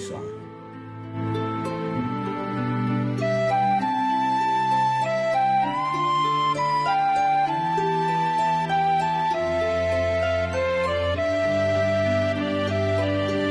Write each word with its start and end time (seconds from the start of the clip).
Coisson. 0.00 0.38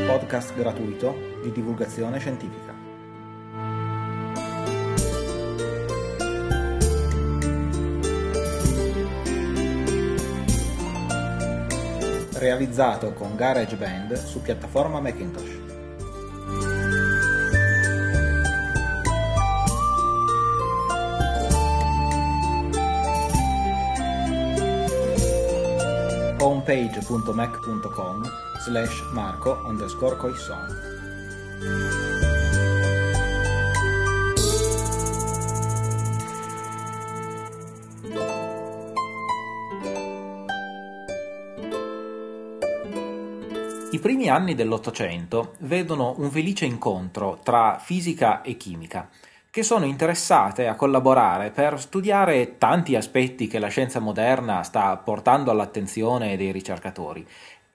Podcast 0.08 0.56
gratuito 0.56 1.16
di 1.44 1.52
divulgazione 1.52 2.20
scientifica. 2.20 2.78
realizzato 12.40 13.12
con 13.12 13.36
GarageBand 13.36 14.14
su 14.14 14.42
piattaforma 14.42 15.02
Macintosh. 15.02 15.59
homepage.mac.com 26.40 28.24
slash 28.64 29.04
marco 29.12 29.62
underscore 29.66 30.16
coisson 30.16 30.90
I 43.92 44.02
primi 44.02 44.30
anni 44.30 44.56
dell'Ottocento 44.56 45.56
vedono 45.60 46.16
un 46.20 46.32
felice 46.32 46.64
incontro 46.64 47.40
tra 47.44 47.80
fisica 47.84 48.42
e 48.44 48.56
chimica, 48.56 49.10
che 49.52 49.64
sono 49.64 49.86
interessate 49.86 50.68
a 50.68 50.76
collaborare 50.76 51.50
per 51.50 51.80
studiare 51.80 52.58
tanti 52.58 52.96
aspetti 52.96 53.48
che 53.48 53.58
la 53.58 53.68
scienza 53.68 54.00
moderna 54.00 54.62
sta 54.62 54.96
portando 54.98 55.50
all'attenzione 55.50 56.38
dei 56.38 56.52
ricercatori. 56.52 57.26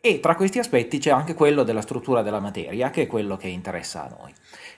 E 0.01 0.21
tra 0.21 0.37
questi 0.37 0.59
aspetti 0.59 0.99
c'è 0.99 1.11
anche 1.11 1.35
quello 1.35 1.63
della 1.63 1.81
struttura 1.81 2.23
della 2.23 2.39
materia, 2.39 2.91
che 2.91 3.03
è 3.03 3.07
quello 3.07 3.37
che 3.37 3.49
interessa 3.49 4.05
a 4.05 4.15
noi. 4.21 4.33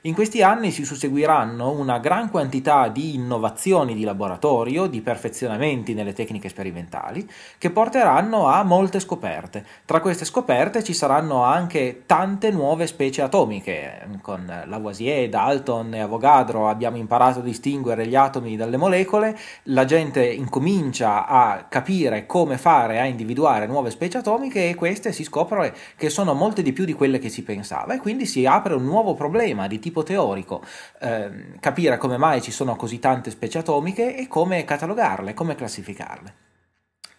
In 0.06 0.14
questi 0.14 0.40
anni 0.40 0.70
si 0.70 0.84
susseguiranno 0.84 1.72
una 1.72 1.98
gran 1.98 2.30
quantità 2.30 2.86
di 2.86 3.16
innovazioni 3.16 3.92
di 3.92 4.04
laboratorio, 4.04 4.86
di 4.86 5.00
perfezionamenti 5.00 5.94
nelle 5.94 6.12
tecniche 6.12 6.48
sperimentali, 6.48 7.28
che 7.58 7.70
porteranno 7.70 8.46
a 8.46 8.62
molte 8.62 9.00
scoperte. 9.00 9.66
Tra 9.84 9.98
queste 10.00 10.24
scoperte 10.24 10.84
ci 10.84 10.92
saranno 10.92 11.42
anche 11.42 12.04
tante 12.06 12.52
nuove 12.52 12.86
specie 12.86 13.22
atomiche. 13.22 14.06
Con 14.22 14.46
Lavoisier, 14.66 15.28
Dalton 15.28 15.94
e 15.94 15.98
Avogadro 15.98 16.68
abbiamo 16.68 16.98
imparato 16.98 17.40
a 17.40 17.42
distinguere 17.42 18.06
gli 18.06 18.14
atomi 18.14 18.56
dalle 18.56 18.76
molecole, 18.76 19.36
la 19.64 19.86
gente 19.86 20.24
incomincia 20.24 21.26
a 21.26 21.66
capire 21.68 22.26
come 22.26 22.58
fare 22.58 23.00
a 23.00 23.06
individuare 23.06 23.66
nuove 23.66 23.90
specie 23.90 24.18
atomiche 24.18 24.68
e 24.68 24.76
queste 24.76 25.10
si 25.10 25.24
scopre 25.24 25.74
che 25.96 26.10
sono 26.10 26.32
molte 26.32 26.62
di 26.62 26.72
più 26.72 26.84
di 26.84 26.92
quelle 26.92 27.18
che 27.18 27.28
si 27.28 27.42
pensava 27.42 27.94
e 27.94 27.98
quindi 27.98 28.24
si 28.24 28.46
apre 28.46 28.74
un 28.74 28.84
nuovo 28.84 29.14
problema 29.14 29.66
di 29.66 29.80
tipo 29.80 29.94
tipo 29.96 30.02
teorico, 30.02 30.62
eh, 31.00 31.58
capire 31.60 31.96
come 31.96 32.18
mai 32.18 32.42
ci 32.42 32.50
sono 32.50 32.76
così 32.76 32.98
tante 32.98 33.30
specie 33.30 33.58
atomiche 33.58 34.16
e 34.16 34.28
come 34.28 34.64
catalogarle, 34.64 35.32
come 35.32 35.54
classificarle. 35.54 36.34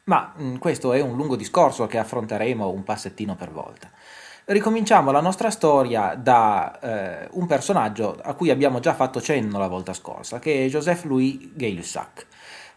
Ma 0.05 0.33
mh, 0.35 0.43
mm, 0.43 0.55
questo 0.57 0.93
è 0.93 1.01
un 1.01 1.15
lungo 1.15 1.35
discorso 1.35 1.87
che 1.87 1.97
affronteremo 1.97 2.69
un 2.69 2.83
passettino 2.83 3.35
per 3.35 3.51
volta. 3.51 3.89
Ricominciamo 4.45 5.11
la 5.11 5.19
nostra 5.19 5.49
storia 5.49 6.15
da 6.15 6.79
eh, 6.79 7.27
un 7.31 7.47
personaggio 7.47 8.17
a 8.21 8.33
cui 8.33 8.49
abbiamo 8.49 8.79
già 8.79 8.93
fatto 8.93 9.19
cenno 9.19 9.57
la 9.59 9.67
volta 9.67 9.93
scorsa, 9.93 10.39
che 10.39 10.65
è 10.65 10.69
Joseph 10.69 11.03
Louis 11.03 11.53
Gay-Lussac. 11.53 12.27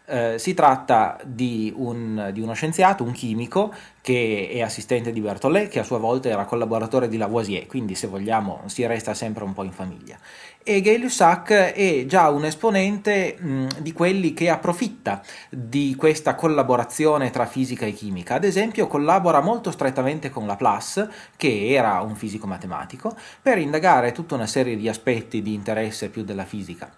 Eh, 0.05 0.39
si 0.39 0.53
tratta 0.53 1.17
di, 1.23 1.71
un, 1.75 2.31
di, 2.33 2.41
uno 2.41 2.53
scienziato, 2.53 3.03
un 3.03 3.11
chimico, 3.11 3.73
che 4.01 4.49
è 4.51 4.61
assistente 4.61 5.11
di 5.11 5.21
Berthollet, 5.21 5.69
che 5.69 5.79
a 5.79 5.83
sua 5.83 5.99
volta 5.99 6.27
era 6.27 6.43
collaboratore 6.43 7.07
di 7.07 7.17
Lavoisier, 7.17 7.65
quindi 7.67 7.95
se 7.95 8.07
vogliamo 8.07 8.63
si 8.65 8.85
resta 8.85 9.13
sempre 9.13 9.43
un 9.43 9.53
po' 9.53 9.63
in 9.63 9.71
famiglia. 9.71 10.17
E 10.63 10.81
Gay-Lussac 10.81 11.51
è 11.51 12.05
già 12.07 12.29
un 12.29 12.45
esponente 12.45 13.37
mh, 13.39 13.67
di 13.79 13.93
quelli 13.93 14.33
che 14.33 14.49
approfitta 14.49 15.21
di 15.49 15.95
questa 15.95 16.35
collaborazione 16.35 17.29
tra 17.29 17.45
fisica 17.45 17.85
e 17.85 17.93
chimica. 17.93 18.35
Ad 18.35 18.43
esempio 18.43 18.87
collabora 18.87 19.39
molto 19.39 19.71
strettamente 19.71 20.29
con 20.29 20.45
Laplace, 20.45 21.09
che 21.37 21.69
era 21.69 22.01
un 22.01 22.15
fisico 22.15 22.47
matematico, 22.47 23.15
per 23.41 23.59
indagare 23.59 24.11
tutta 24.11 24.35
una 24.35 24.47
serie 24.47 24.75
di 24.75 24.89
aspetti 24.89 25.41
di 25.41 25.53
interesse 25.53 26.09
più 26.09 26.23
della 26.23 26.45
fisica 26.45 26.91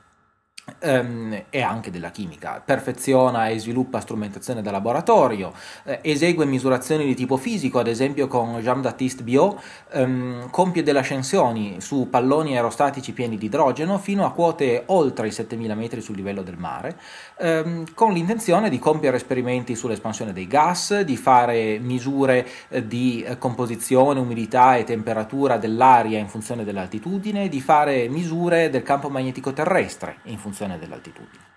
e 0.79 1.61
anche 1.61 1.91
della 1.91 2.09
chimica. 2.09 2.61
Perfeziona 2.63 3.49
e 3.49 3.59
sviluppa 3.59 3.99
strumentazione 3.99 4.61
da 4.61 4.71
laboratorio, 4.71 5.51
eh, 5.83 5.99
esegue 6.01 6.45
misurazioni 6.45 7.05
di 7.05 7.15
tipo 7.15 7.35
fisico, 7.35 7.79
ad 7.79 7.87
esempio 7.87 8.27
con 8.27 8.59
Jean-Baptiste 8.59 9.23
Biot, 9.23 9.61
um, 9.93 10.49
compie 10.49 10.81
delle 10.81 10.99
ascensioni 10.99 11.81
su 11.81 12.09
palloni 12.09 12.55
aerostatici 12.55 13.11
pieni 13.11 13.37
di 13.37 13.47
idrogeno 13.47 13.97
fino 13.97 14.25
a 14.25 14.31
quote 14.31 14.83
oltre 14.87 15.27
i 15.27 15.31
7000 15.31 15.75
metri 15.75 15.99
sul 15.99 16.15
livello 16.15 16.43
del 16.43 16.57
mare, 16.57 16.97
um, 17.39 17.83
con 17.93 18.13
l'intenzione 18.13 18.69
di 18.69 18.79
compiere 18.79 19.17
esperimenti 19.17 19.75
sull'espansione 19.75 20.31
dei 20.31 20.47
gas, 20.47 21.01
di 21.01 21.17
fare 21.17 21.77
misure 21.79 22.47
eh, 22.69 22.87
di 22.87 23.21
eh, 23.23 23.37
composizione, 23.37 24.19
umidità 24.19 24.77
e 24.77 24.85
temperatura 24.85 25.57
dell'aria 25.57 26.19
in 26.19 26.29
funzione 26.29 26.63
dell'altitudine, 26.63 27.49
di 27.49 27.59
fare 27.59 28.07
misure 28.07 28.69
del 28.69 28.83
campo 28.83 29.09
magnetico 29.09 29.51
terrestre 29.51 30.17
in 30.23 30.37
funzione 30.37 30.51
funzione 30.53 30.77
dell'altitudine. 30.77 31.51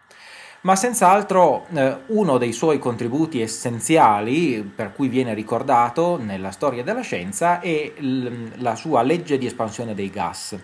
Ma 0.62 0.74
senz'altro 0.74 1.66
eh, 1.72 1.96
uno 2.06 2.38
dei 2.38 2.52
suoi 2.52 2.78
contributi 2.78 3.40
essenziali, 3.40 4.62
per 4.62 4.92
cui 4.92 5.06
viene 5.06 5.34
ricordato 5.34 6.16
nella 6.16 6.50
storia 6.50 6.82
della 6.82 7.02
scienza, 7.02 7.60
è 7.60 7.92
l- 7.98 8.50
la 8.56 8.74
sua 8.74 9.02
legge 9.02 9.38
di 9.38 9.46
espansione 9.46 9.94
dei 9.94 10.10
gas. 10.10 10.58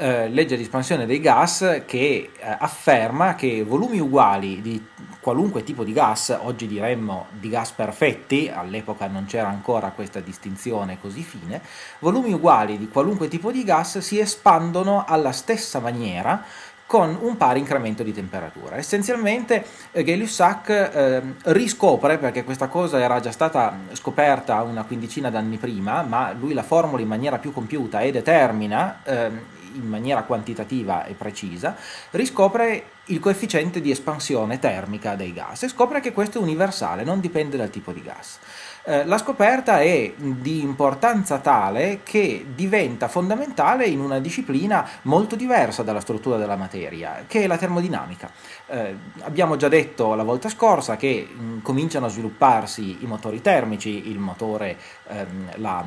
Eh, 0.00 0.28
legge 0.28 0.54
di 0.54 0.62
espansione 0.62 1.06
dei 1.06 1.18
gas 1.18 1.82
che 1.84 2.30
eh, 2.38 2.56
afferma 2.60 3.34
che 3.34 3.64
volumi 3.64 3.98
uguali 3.98 4.60
di 4.62 4.86
qualunque 5.20 5.64
tipo 5.64 5.82
di 5.82 5.92
gas, 5.92 6.38
oggi 6.40 6.68
diremmo 6.68 7.26
di 7.32 7.48
gas 7.48 7.72
perfetti, 7.72 8.48
all'epoca 8.48 9.08
non 9.08 9.24
c'era 9.24 9.48
ancora 9.48 9.90
questa 9.90 10.20
distinzione 10.20 11.00
così 11.00 11.22
fine, 11.22 11.60
volumi 11.98 12.32
uguali 12.32 12.78
di 12.78 12.88
qualunque 12.88 13.26
tipo 13.26 13.50
di 13.50 13.64
gas 13.64 13.98
si 13.98 14.20
espandono 14.20 15.04
alla 15.04 15.32
stessa 15.32 15.80
maniera 15.80 16.44
con 16.88 17.18
un 17.20 17.36
pari 17.36 17.58
incremento 17.58 18.02
di 18.02 18.14
temperatura. 18.14 18.76
Essenzialmente 18.76 19.62
Gay-Lussac 19.92 20.68
eh, 20.70 21.22
riscopre, 21.52 22.16
perché 22.16 22.44
questa 22.44 22.68
cosa 22.68 22.98
era 22.98 23.20
già 23.20 23.30
stata 23.30 23.76
scoperta 23.92 24.62
una 24.62 24.84
quindicina 24.84 25.28
d'anni 25.28 25.58
prima, 25.58 26.00
ma 26.00 26.32
lui 26.32 26.54
la 26.54 26.62
formula 26.62 27.02
in 27.02 27.08
maniera 27.08 27.36
più 27.36 27.52
compiuta 27.52 28.00
e 28.00 28.10
determina 28.10 29.00
eh, 29.04 29.30
in 29.74 29.86
maniera 29.86 30.22
quantitativa 30.22 31.04
e 31.04 31.12
precisa, 31.12 31.76
riscopre 32.12 32.84
il 33.06 33.20
coefficiente 33.20 33.82
di 33.82 33.90
espansione 33.90 34.58
termica 34.58 35.14
dei 35.14 35.34
gas 35.34 35.64
e 35.64 35.68
scopre 35.68 36.00
che 36.00 36.12
questo 36.12 36.38
è 36.38 36.40
universale, 36.40 37.04
non 37.04 37.20
dipende 37.20 37.58
dal 37.58 37.68
tipo 37.68 37.92
di 37.92 38.02
gas. 38.02 38.38
Eh, 38.88 39.04
la 39.04 39.18
scoperta 39.18 39.82
è 39.82 40.14
di 40.16 40.62
importanza 40.62 41.40
tale 41.40 42.00
che 42.02 42.46
diventa 42.54 43.06
fondamentale 43.06 43.84
in 43.84 44.00
una 44.00 44.18
disciplina 44.18 44.88
molto 45.02 45.36
diversa 45.36 45.82
dalla 45.82 46.00
struttura 46.00 46.38
della 46.38 46.56
materia, 46.56 47.24
che 47.26 47.42
è 47.42 47.46
la 47.46 47.58
termodinamica. 47.58 48.30
Eh, 48.66 48.96
abbiamo 49.24 49.56
già 49.56 49.68
detto 49.68 50.14
la 50.14 50.22
volta 50.22 50.48
scorsa 50.48 50.96
che 50.96 51.28
mh, 51.30 51.42
mm, 51.42 51.58
cominciano 51.60 52.06
a 52.06 52.08
svilupparsi 52.08 53.02
i 53.02 53.06
motori 53.06 53.42
termici, 53.42 54.08
il 54.08 54.18
motore, 54.18 54.78
ehm, 55.08 55.50
la, 55.56 55.84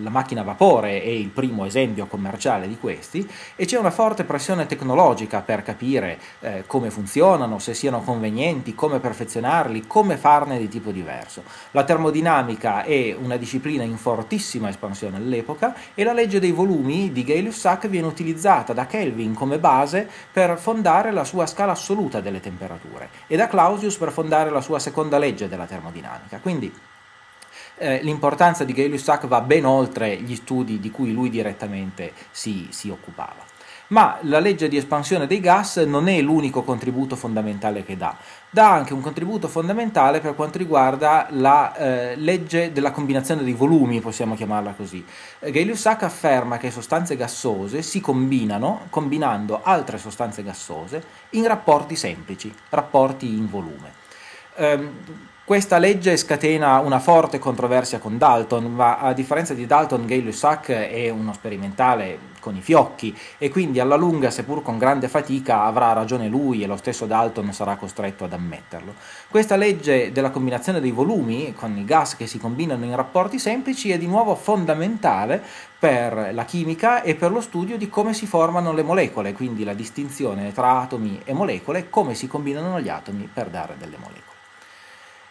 la 0.00 0.10
macchina 0.10 0.40
a 0.40 0.44
vapore 0.44 1.02
è 1.02 1.08
il 1.08 1.28
primo 1.28 1.66
esempio 1.66 2.06
commerciale 2.06 2.66
di 2.66 2.78
questi 2.78 3.28
e 3.56 3.66
c'è 3.66 3.78
una 3.78 3.90
forte 3.90 4.24
pressione 4.24 4.64
tecnologica 4.64 5.42
per 5.42 5.62
capire 5.62 6.18
eh, 6.40 6.64
come 6.66 6.90
funzionano, 6.90 7.58
se 7.58 7.74
siano 7.74 8.00
convenienti, 8.00 8.74
come 8.74 9.00
perfezionarli, 9.00 9.86
come 9.86 10.16
farne 10.16 10.56
di 10.56 10.68
tipo 10.68 10.92
diverso. 10.92 11.42
La 11.72 11.84
termodinamica 11.84 12.20
è 12.84 13.16
una 13.18 13.36
disciplina 13.36 13.82
in 13.82 13.96
fortissima 13.96 14.68
espansione 14.68 15.16
all'epoca 15.16 15.74
e 15.94 16.04
la 16.04 16.12
legge 16.12 16.38
dei 16.40 16.52
volumi 16.52 17.12
di 17.12 17.24
Gay-Lussac 17.24 17.88
viene 17.88 18.06
utilizzata 18.06 18.72
da 18.72 18.86
Kelvin 18.86 19.34
come 19.34 19.58
base 19.58 20.08
per 20.32 20.58
fondare 20.58 21.10
la 21.10 21.24
sua 21.24 21.46
scala 21.46 21.72
assoluta 21.72 22.20
delle 22.20 22.40
temperature 22.40 23.08
e 23.26 23.36
da 23.36 23.48
Clausius 23.48 23.96
per 23.96 24.12
fondare 24.12 24.50
la 24.50 24.60
sua 24.60 24.78
seconda 24.78 25.18
legge 25.18 25.48
della 25.48 25.66
termodinamica. 25.66 26.38
Quindi 26.38 26.72
eh, 27.76 28.00
l'importanza 28.02 28.64
di 28.64 28.72
Gay-Lussac 28.72 29.26
va 29.26 29.40
ben 29.40 29.64
oltre 29.64 30.16
gli 30.16 30.36
studi 30.36 30.78
di 30.78 30.90
cui 30.90 31.12
lui 31.12 31.30
direttamente 31.30 32.12
si, 32.30 32.68
si 32.70 32.90
occupava. 32.90 33.51
Ma 33.88 34.18
la 34.22 34.38
legge 34.38 34.68
di 34.68 34.76
espansione 34.76 35.26
dei 35.26 35.40
gas 35.40 35.76
non 35.76 36.08
è 36.08 36.20
l'unico 36.20 36.62
contributo 36.62 37.14
fondamentale 37.14 37.84
che 37.84 37.96
dà. 37.96 38.16
Dà 38.48 38.70
anche 38.72 38.94
un 38.94 39.00
contributo 39.00 39.48
fondamentale 39.48 40.20
per 40.20 40.34
quanto 40.34 40.58
riguarda 40.58 41.26
la 41.30 41.74
eh, 41.74 42.16
legge 42.16 42.72
della 42.72 42.90
combinazione 42.90 43.42
dei 43.42 43.52
volumi, 43.52 44.00
possiamo 44.00 44.34
chiamarla 44.34 44.72
così. 44.72 45.04
Gay-Lussac 45.40 46.02
afferma 46.04 46.58
che 46.58 46.70
sostanze 46.70 47.16
gassose 47.16 47.82
si 47.82 48.00
combinano 48.00 48.86
combinando 48.88 49.60
altre 49.62 49.98
sostanze 49.98 50.42
gassose 50.42 51.02
in 51.30 51.46
rapporti 51.46 51.96
semplici, 51.96 52.54
rapporti 52.70 53.26
in 53.26 53.48
volume. 53.48 53.92
Um, 54.56 55.30
questa 55.44 55.78
legge 55.78 56.16
scatena 56.16 56.78
una 56.78 57.00
forte 57.00 57.40
controversia 57.40 57.98
con 57.98 58.16
Dalton, 58.16 58.72
ma 58.72 58.98
a 58.98 59.12
differenza 59.12 59.54
di 59.54 59.66
Dalton, 59.66 60.06
Gay-Lussac 60.06 60.70
è 60.70 61.08
uno 61.08 61.32
sperimentale 61.32 62.30
con 62.38 62.54
i 62.56 62.60
fiocchi 62.60 63.16
e 63.38 63.50
quindi 63.50 63.80
alla 63.80 63.96
lunga, 63.96 64.30
seppur 64.30 64.62
con 64.62 64.78
grande 64.78 65.08
fatica, 65.08 65.64
avrà 65.64 65.92
ragione 65.92 66.28
lui 66.28 66.62
e 66.62 66.66
lo 66.66 66.76
stesso 66.76 67.06
Dalton 67.06 67.52
sarà 67.52 67.74
costretto 67.74 68.24
ad 68.24 68.32
ammetterlo. 68.32 68.94
Questa 69.28 69.56
legge 69.56 70.12
della 70.12 70.30
combinazione 70.30 70.80
dei 70.80 70.92
volumi, 70.92 71.52
con 71.54 71.76
i 71.76 71.84
gas 71.84 72.16
che 72.16 72.28
si 72.28 72.38
combinano 72.38 72.84
in 72.84 72.94
rapporti 72.94 73.40
semplici, 73.40 73.90
è 73.90 73.98
di 73.98 74.06
nuovo 74.06 74.36
fondamentale 74.36 75.42
per 75.76 76.30
la 76.32 76.44
chimica 76.44 77.02
e 77.02 77.16
per 77.16 77.32
lo 77.32 77.40
studio 77.40 77.76
di 77.76 77.88
come 77.88 78.14
si 78.14 78.26
formano 78.26 78.72
le 78.72 78.82
molecole, 78.84 79.32
quindi 79.32 79.64
la 79.64 79.74
distinzione 79.74 80.52
tra 80.52 80.80
atomi 80.80 81.20
e 81.24 81.32
molecole, 81.32 81.90
come 81.90 82.14
si 82.14 82.28
combinano 82.28 82.80
gli 82.80 82.88
atomi 82.88 83.28
per 83.32 83.48
dare 83.48 83.74
delle 83.76 83.96
molecole. 83.98 84.31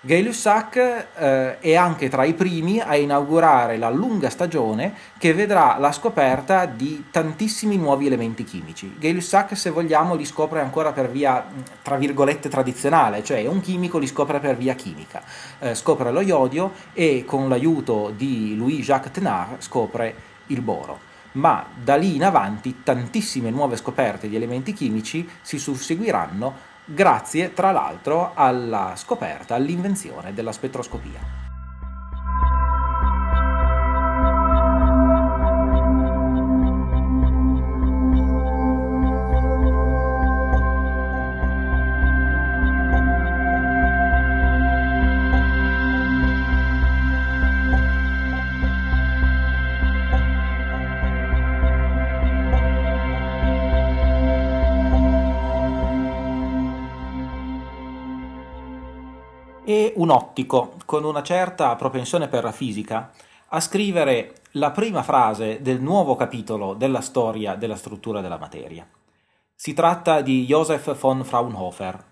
Gay-Lussac 0.03 0.77
eh, 1.15 1.59
è 1.59 1.75
anche 1.75 2.09
tra 2.09 2.23
i 2.23 2.33
primi 2.33 2.79
a 2.79 2.95
inaugurare 2.95 3.77
la 3.77 3.91
lunga 3.91 4.31
stagione 4.31 4.95
che 5.19 5.31
vedrà 5.35 5.77
la 5.77 5.91
scoperta 5.91 6.65
di 6.65 7.05
tantissimi 7.11 7.77
nuovi 7.77 8.07
elementi 8.07 8.43
chimici. 8.43 8.95
Gay-Lussac, 8.97 9.55
se 9.55 9.69
vogliamo, 9.69 10.15
li 10.15 10.25
scopre 10.25 10.59
ancora 10.59 10.91
per 10.91 11.11
via, 11.11 11.45
tra 11.83 11.97
virgolette, 11.97 12.49
tradizionale, 12.49 13.23
cioè 13.23 13.45
un 13.45 13.61
chimico 13.61 13.99
li 13.99 14.07
scopre 14.07 14.39
per 14.39 14.57
via 14.57 14.73
chimica. 14.73 15.21
Eh, 15.59 15.75
scopre 15.75 16.11
lo 16.11 16.21
iodio 16.21 16.71
e 16.93 17.23
con 17.23 17.47
l'aiuto 17.47 18.11
di 18.15 18.55
Louis-Jacques 18.55 19.11
Thénard 19.11 19.61
scopre 19.61 20.15
il 20.47 20.61
boro 20.61 21.09
ma 21.33 21.65
da 21.73 21.95
lì 21.95 22.15
in 22.15 22.25
avanti 22.25 22.81
tantissime 22.83 23.51
nuove 23.51 23.77
scoperte 23.77 24.27
di 24.27 24.35
elementi 24.35 24.73
chimici 24.73 25.25
si 25.41 25.57
susseguiranno 25.57 26.69
grazie 26.93 27.53
tra 27.53 27.71
l'altro 27.71 28.31
alla 28.33 28.93
scoperta, 28.95 29.55
all'invenzione 29.55 30.33
della 30.33 30.51
spettroscopia. 30.51 31.40
E 59.71 59.93
un 59.95 60.09
ottico 60.09 60.73
con 60.85 61.05
una 61.05 61.23
certa 61.23 61.73
propensione 61.77 62.27
per 62.27 62.43
la 62.43 62.51
fisica 62.51 63.11
a 63.47 63.59
scrivere 63.61 64.35
la 64.51 64.71
prima 64.71 65.01
frase 65.01 65.61
del 65.61 65.81
nuovo 65.81 66.15
capitolo 66.17 66.73
della 66.73 66.99
storia 66.99 67.55
della 67.55 67.77
struttura 67.77 68.19
della 68.19 68.37
materia. 68.37 68.85
Si 69.55 69.73
tratta 69.73 70.21
di 70.21 70.45
Joseph 70.45 70.97
von 70.99 71.23
Fraunhofer 71.23 72.03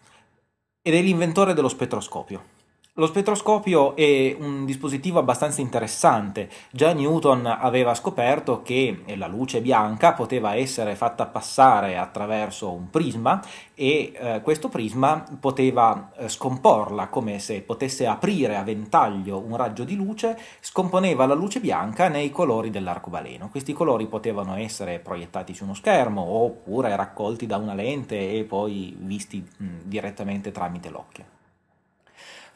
ed 0.81 0.95
è 0.95 1.01
l'inventore 1.01 1.53
dello 1.53 1.67
spettroscopio. 1.67 2.57
Lo 2.99 3.05
spettroscopio 3.05 3.95
è 3.95 4.35
un 4.37 4.65
dispositivo 4.65 5.19
abbastanza 5.19 5.61
interessante. 5.61 6.49
Già 6.69 6.91
Newton 6.91 7.45
aveva 7.45 7.93
scoperto 7.93 8.61
che 8.61 9.03
la 9.15 9.27
luce 9.27 9.61
bianca 9.61 10.11
poteva 10.11 10.55
essere 10.55 10.95
fatta 10.95 11.25
passare 11.25 11.97
attraverso 11.97 12.73
un 12.73 12.89
prisma 12.89 13.41
e 13.73 14.11
eh, 14.13 14.41
questo 14.41 14.67
prisma 14.67 15.23
poteva 15.39 16.11
eh, 16.17 16.27
scomporla 16.27 17.07
come 17.07 17.39
se 17.39 17.61
potesse 17.61 18.05
aprire 18.05 18.57
a 18.57 18.63
ventaglio 18.63 19.39
un 19.39 19.55
raggio 19.55 19.85
di 19.85 19.95
luce, 19.95 20.37
scomponeva 20.59 21.25
la 21.25 21.35
luce 21.35 21.61
bianca 21.61 22.09
nei 22.09 22.31
colori 22.31 22.69
dell'arcobaleno. 22.69 23.47
Questi 23.49 23.71
colori 23.71 24.07
potevano 24.07 24.57
essere 24.57 24.99
proiettati 24.99 25.53
su 25.53 25.63
uno 25.63 25.73
schermo 25.73 26.21
oppure 26.21 26.93
raccolti 26.97 27.45
da 27.45 27.55
una 27.55 27.75
lente 27.75 28.33
e 28.33 28.43
poi 28.43 28.93
visti 28.99 29.37
mh, 29.39 29.65
direttamente 29.85 30.51
tramite 30.51 30.89
l'occhio. 30.89 31.38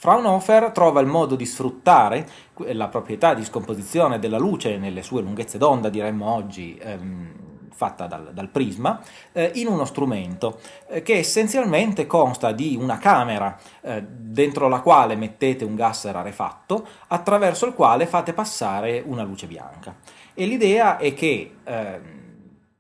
Fraunhofer 0.04 0.72
trova 0.72 1.00
il 1.00 1.08
modo 1.08 1.38
di 1.38 1.46
sfruttare 1.46 2.28
la 2.74 2.90
proprietà 2.90 3.34
di 3.34 3.46
scomposizione 3.46 4.20
della 4.20 4.38
luce 4.38 4.78
nelle 4.78 5.02
sue 5.02 5.22
lunghezze 5.22 5.58
d'onda, 5.58 5.88
diremmo 5.88 6.30
oggi, 6.30 6.78
ehm, 6.78 7.32
fatta 7.74 8.06
dal, 8.06 8.34
dal 8.34 8.50
prisma, 8.50 9.00
eh, 9.32 9.52
in 9.54 9.68
uno 9.68 9.86
strumento 9.86 10.60
eh, 10.90 11.04
che 11.04 11.14
essenzialmente 11.14 12.06
consta 12.06 12.52
di 12.52 12.78
una 12.78 12.98
camera 12.98 13.58
eh, 13.80 14.04
dentro 14.06 14.68
la 14.68 14.82
quale 14.82 15.16
mettete 15.16 15.64
un 15.64 15.76
gas 15.76 16.12
rarefatto 16.12 16.86
attraverso 17.08 17.66
il 17.66 17.74
quale 17.74 18.06
fate 18.06 18.34
passare 18.34 19.02
una 19.06 19.24
luce 19.24 19.48
bianca. 19.48 19.96
E 20.34 20.46
l'idea 20.46 20.98
è 20.98 21.14
che 21.14 21.56
ehm, 21.64 22.23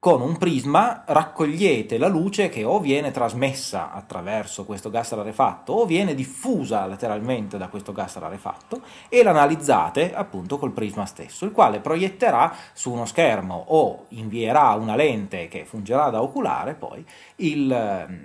con 0.03 0.19
un 0.19 0.37
prisma 0.37 1.03
raccogliete 1.05 1.97
la 1.97 2.09
luce 2.09 2.49
che 2.49 2.65
o 2.65 2.81
viene 2.81 3.11
trasmessa 3.11 3.93
attraverso 3.93 4.65
questo 4.65 4.89
gas 4.89 5.13
rarefatto 5.13 5.71
o 5.71 5.85
viene 5.85 6.13
diffusa 6.13 6.85
lateralmente 6.85 7.57
da 7.57 7.69
questo 7.69 7.93
gas 7.93 8.17
rarefatto 8.17 8.81
e 9.07 9.23
l'analizzate 9.23 10.13
appunto 10.13 10.57
col 10.57 10.73
prisma 10.73 11.05
stesso, 11.05 11.45
il 11.45 11.53
quale 11.53 11.79
proietterà 11.79 12.53
su 12.73 12.91
uno 12.91 13.05
schermo 13.05 13.63
o 13.69 14.07
invierà 14.09 14.71
una 14.71 14.97
lente 14.97 15.47
che 15.47 15.63
fungerà 15.63 16.09
da 16.09 16.21
oculare 16.21 16.73
poi 16.73 17.05
il, 17.37 18.19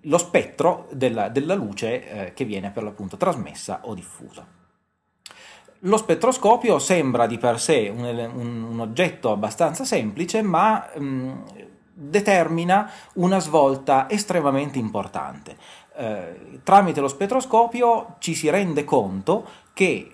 lo 0.00 0.18
spettro 0.18 0.88
della, 0.90 1.28
della 1.28 1.54
luce 1.54 2.08
eh, 2.08 2.32
che 2.32 2.46
viene 2.46 2.70
per 2.70 2.82
l'appunto 2.82 3.18
trasmessa 3.18 3.80
o 3.82 3.92
diffusa. 3.92 4.61
Lo 5.84 5.96
spettroscopio 5.96 6.78
sembra 6.78 7.26
di 7.26 7.38
per 7.38 7.58
sé 7.58 7.92
un, 7.94 8.04
un, 8.04 8.62
un 8.62 8.80
oggetto 8.80 9.32
abbastanza 9.32 9.84
semplice, 9.84 10.40
ma 10.40 10.88
mh, 10.96 11.32
determina 11.92 12.88
una 13.14 13.40
svolta 13.40 14.08
estremamente 14.08 14.78
importante. 14.78 15.56
Eh, 15.96 16.60
tramite 16.62 17.00
lo 17.00 17.08
spettroscopio 17.08 18.14
ci 18.20 18.34
si 18.34 18.48
rende 18.48 18.84
conto 18.84 19.44
che 19.72 20.11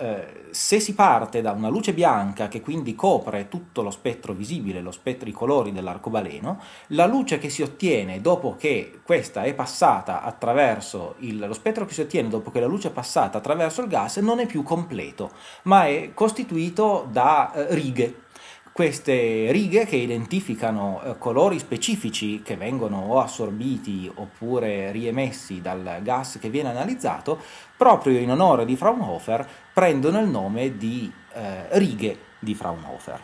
eh, 0.00 0.48
se 0.50 0.80
si 0.80 0.94
parte 0.94 1.42
da 1.42 1.52
una 1.52 1.68
luce 1.68 1.92
bianca 1.92 2.48
che 2.48 2.60
quindi 2.60 2.94
copre 2.94 3.48
tutto 3.48 3.82
lo 3.82 3.90
spettro 3.90 4.32
visibile, 4.32 4.80
lo 4.80 4.90
spettro, 4.90 5.28
i 5.28 5.32
colori 5.32 5.72
dell'arcobaleno, 5.72 6.60
la 6.88 7.06
luce 7.06 7.38
che 7.38 7.50
si 7.50 7.62
ottiene 7.62 8.20
dopo 8.20 8.56
che 8.56 9.00
questa 9.04 9.42
è 9.42 9.54
passata 9.54 10.22
attraverso 10.22 11.16
il, 11.18 11.38
lo 11.38 11.52
spettro 11.52 11.84
che 11.84 11.92
si 11.92 12.00
ottiene 12.00 12.28
dopo 12.28 12.50
che 12.50 12.60
la 12.60 12.66
luce 12.66 12.88
è 12.88 12.92
passata 12.92 13.38
attraverso 13.38 13.82
il 13.82 13.88
gas 13.88 14.16
non 14.16 14.40
è 14.40 14.46
più 14.46 14.62
completo, 14.62 15.30
ma 15.64 15.86
è 15.86 16.12
costituito 16.14 17.06
da 17.10 17.52
eh, 17.52 17.74
righe. 17.74 18.28
Queste 18.72 19.50
righe 19.50 19.84
che 19.84 19.96
identificano 19.96 21.02
eh, 21.02 21.18
colori 21.18 21.58
specifici 21.58 22.40
che 22.40 22.56
vengono 22.56 22.98
o 23.08 23.20
assorbiti 23.20 24.10
oppure 24.14 24.90
riemessi 24.92 25.60
dal 25.60 25.98
gas 26.02 26.38
che 26.40 26.48
viene 26.48 26.70
analizzato, 26.70 27.38
proprio 27.76 28.18
in 28.18 28.30
onore 28.30 28.64
di 28.64 28.76
Fraunhofer 28.76 29.46
prendono 29.80 30.20
il 30.20 30.28
nome 30.28 30.76
di 30.76 31.10
eh, 31.32 31.78
righe 31.78 32.18
di 32.38 32.54
Fraunhofer. 32.54 33.18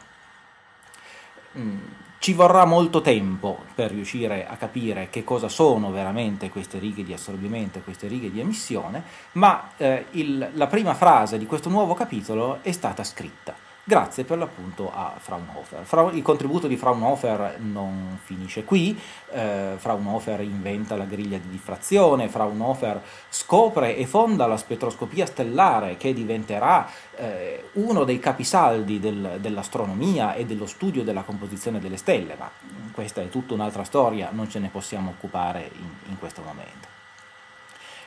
Mm, 1.58 1.78
ci 2.18 2.32
vorrà 2.32 2.64
molto 2.64 3.02
tempo 3.02 3.58
per 3.74 3.90
riuscire 3.90 4.46
a 4.46 4.56
capire 4.56 5.10
che 5.10 5.22
cosa 5.22 5.50
sono 5.50 5.90
veramente 5.90 6.48
queste 6.48 6.78
righe 6.78 7.04
di 7.04 7.12
assorbimento 7.12 7.76
e 7.76 7.82
queste 7.82 8.08
righe 8.08 8.30
di 8.30 8.40
emissione, 8.40 9.02
ma 9.32 9.72
eh, 9.76 10.06
il, 10.12 10.48
la 10.54 10.66
prima 10.66 10.94
frase 10.94 11.36
di 11.36 11.44
questo 11.44 11.68
nuovo 11.68 11.92
capitolo 11.92 12.60
è 12.62 12.72
stata 12.72 13.04
scritta 13.04 13.65
grazie 13.88 14.24
per 14.24 14.36
l'appunto 14.36 14.92
a 14.92 15.14
Fraunhofer. 15.16 15.86
il 16.14 16.22
contributo 16.22 16.66
di 16.66 16.76
Fraunhofer 16.76 17.60
non 17.60 18.18
finisce 18.20 18.64
qui, 18.64 18.98
eh, 19.30 19.74
Fraunhofer 19.76 20.40
inventa 20.40 20.96
la 20.96 21.04
griglia 21.04 21.38
di 21.38 21.48
diffrazione, 21.48 22.28
Fraunhofer 22.28 23.00
scopre 23.28 23.96
e 23.96 24.04
fonda 24.04 24.48
la 24.48 24.56
spettroscopia 24.56 25.24
stellare 25.24 25.96
che 25.96 26.12
diventerà 26.12 26.90
eh, 27.14 27.70
uno 27.74 28.02
dei 28.02 28.18
capisaldi 28.18 28.98
del, 28.98 29.38
dell'astronomia 29.40 30.34
e 30.34 30.44
dello 30.44 30.66
studio 30.66 31.04
della 31.04 31.22
composizione 31.22 31.78
delle 31.78 31.96
stelle, 31.96 32.34
ma 32.36 32.50
questa 32.90 33.20
è 33.20 33.28
tutta 33.28 33.54
un'altra 33.54 33.84
storia, 33.84 34.30
non 34.32 34.50
ce 34.50 34.58
ne 34.58 34.68
possiamo 34.68 35.10
occupare 35.10 35.70
in, 35.72 36.10
in 36.10 36.18
questo 36.18 36.42
momento. 36.42 36.96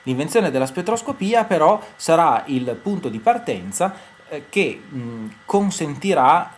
L'invenzione 0.03 0.49
della 0.49 0.65
spettroscopia 0.65 1.43
però 1.43 1.79
sarà 1.95 2.43
il 2.47 2.79
punto 2.81 3.09
di 3.09 3.19
partenza 3.19 3.93
che 4.49 4.81
mh, 4.87 5.25
consentirà 5.45 6.55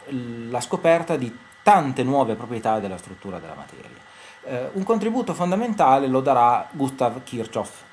la 0.50 0.62
scoperta 0.62 1.16
di 1.16 1.36
tante 1.64 2.04
nuove 2.04 2.36
proprietà 2.36 2.80
della 2.80 2.98
struttura 2.98 3.40
della 3.40 3.56
materia. 3.56 3.90
Eh, 4.44 4.70
un 4.74 4.84
contributo 4.84 5.34
fondamentale 5.34 6.08
lo 6.08 6.22
darà 6.22 6.68
Gustav 6.72 7.24
Kirchhoff, 7.24 7.84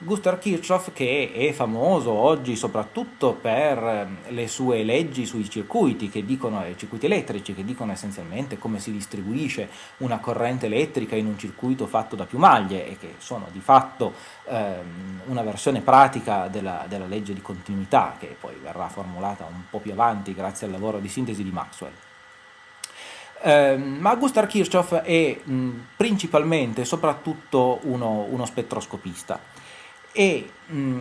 Gustav 0.00 0.38
Kirchhoff 0.38 0.92
che 0.92 1.32
è 1.34 1.52
famoso 1.52 2.12
oggi 2.12 2.54
soprattutto 2.54 3.32
per 3.32 3.78
ehm, 3.82 4.16
le 4.28 4.46
sue 4.46 4.84
leggi 4.84 5.26
sui 5.26 5.50
circuiti, 5.50 6.08
dicono, 6.24 6.64
i 6.64 6.78
circuiti 6.78 7.06
elettrici, 7.06 7.52
che 7.52 7.64
dicono 7.64 7.90
essenzialmente 7.90 8.58
come 8.58 8.78
si 8.78 8.92
distribuisce 8.92 9.68
una 9.96 10.18
corrente 10.18 10.66
elettrica 10.66 11.16
in 11.16 11.26
un 11.26 11.36
circuito 11.36 11.88
fatto 11.88 12.14
da 12.14 12.26
più 12.26 12.38
maglie 12.38 12.86
e 12.86 12.96
che 12.96 13.14
sono 13.18 13.48
di 13.50 13.58
fatto 13.58 14.12
ehm, 14.44 15.22
una 15.24 15.42
versione 15.42 15.80
pratica 15.80 16.46
della, 16.46 16.84
della 16.86 17.06
legge 17.06 17.34
di 17.34 17.42
continuità 17.42 18.14
che 18.20 18.36
poi 18.38 18.54
verrà 18.62 18.86
formulata 18.86 19.46
un 19.46 19.62
po' 19.68 19.80
più 19.80 19.90
avanti 19.90 20.32
grazie 20.32 20.66
al 20.66 20.72
lavoro 20.74 21.00
di 21.00 21.08
sintesi 21.08 21.42
di 21.42 21.50
Maxwell. 21.50 21.92
Eh, 23.42 23.76
ma 23.76 24.14
Gustav 24.14 24.46
Kirchhoff 24.46 24.94
è 24.94 25.40
mh, 25.42 25.70
principalmente 25.96 26.84
soprattutto 26.84 27.80
uno, 27.82 28.26
uno 28.28 28.46
spettroscopista 28.46 29.57
e 30.12 30.50
mh, 30.66 30.76
mm, 30.76 31.00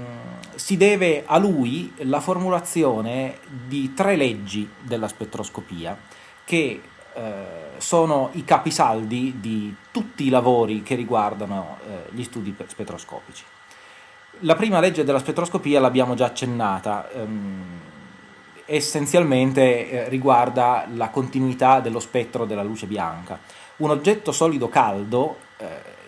si 0.56 0.78
deve 0.78 1.24
a 1.26 1.38
lui 1.38 1.94
la 2.00 2.20
formulazione 2.20 3.38
di 3.66 3.94
tre 3.94 4.16
leggi 4.16 4.70
della 4.82 5.08
spettroscopia 5.08 5.98
che 6.44 6.82
eh, 7.14 7.66
sono 7.78 8.30
i 8.34 8.44
capisaldi 8.44 9.40
di 9.40 9.76
tutti 9.92 10.26
i 10.26 10.30
lavori 10.30 10.84
che 10.84 10.96
riguardano 10.96 11.78
eh, 11.88 12.10
gli 12.12 12.24
studi 12.24 12.56
spettroscopici. 12.68 13.44
La 14.42 14.56
prima 14.56 14.80
legge 14.80 15.04
della 15.04 15.20
spettroscopia 15.20 15.80
l'abbiamo 15.80 16.14
già 16.14 16.26
accennata, 16.26 17.10
ehm, 17.10 17.64
essenzialmente 18.66 19.90
eh, 19.90 20.10
riguarda 20.10 20.86
la 20.94 21.10
continuità 21.10 21.80
dello 21.80 22.00
spettro 22.00 22.46
della 22.46 22.64
luce 22.64 22.86
bianca. 22.86 23.40
Un 23.78 23.90
oggetto 23.90 24.32
solido 24.32 24.70
caldo 24.70 25.38
eh, 25.58 25.66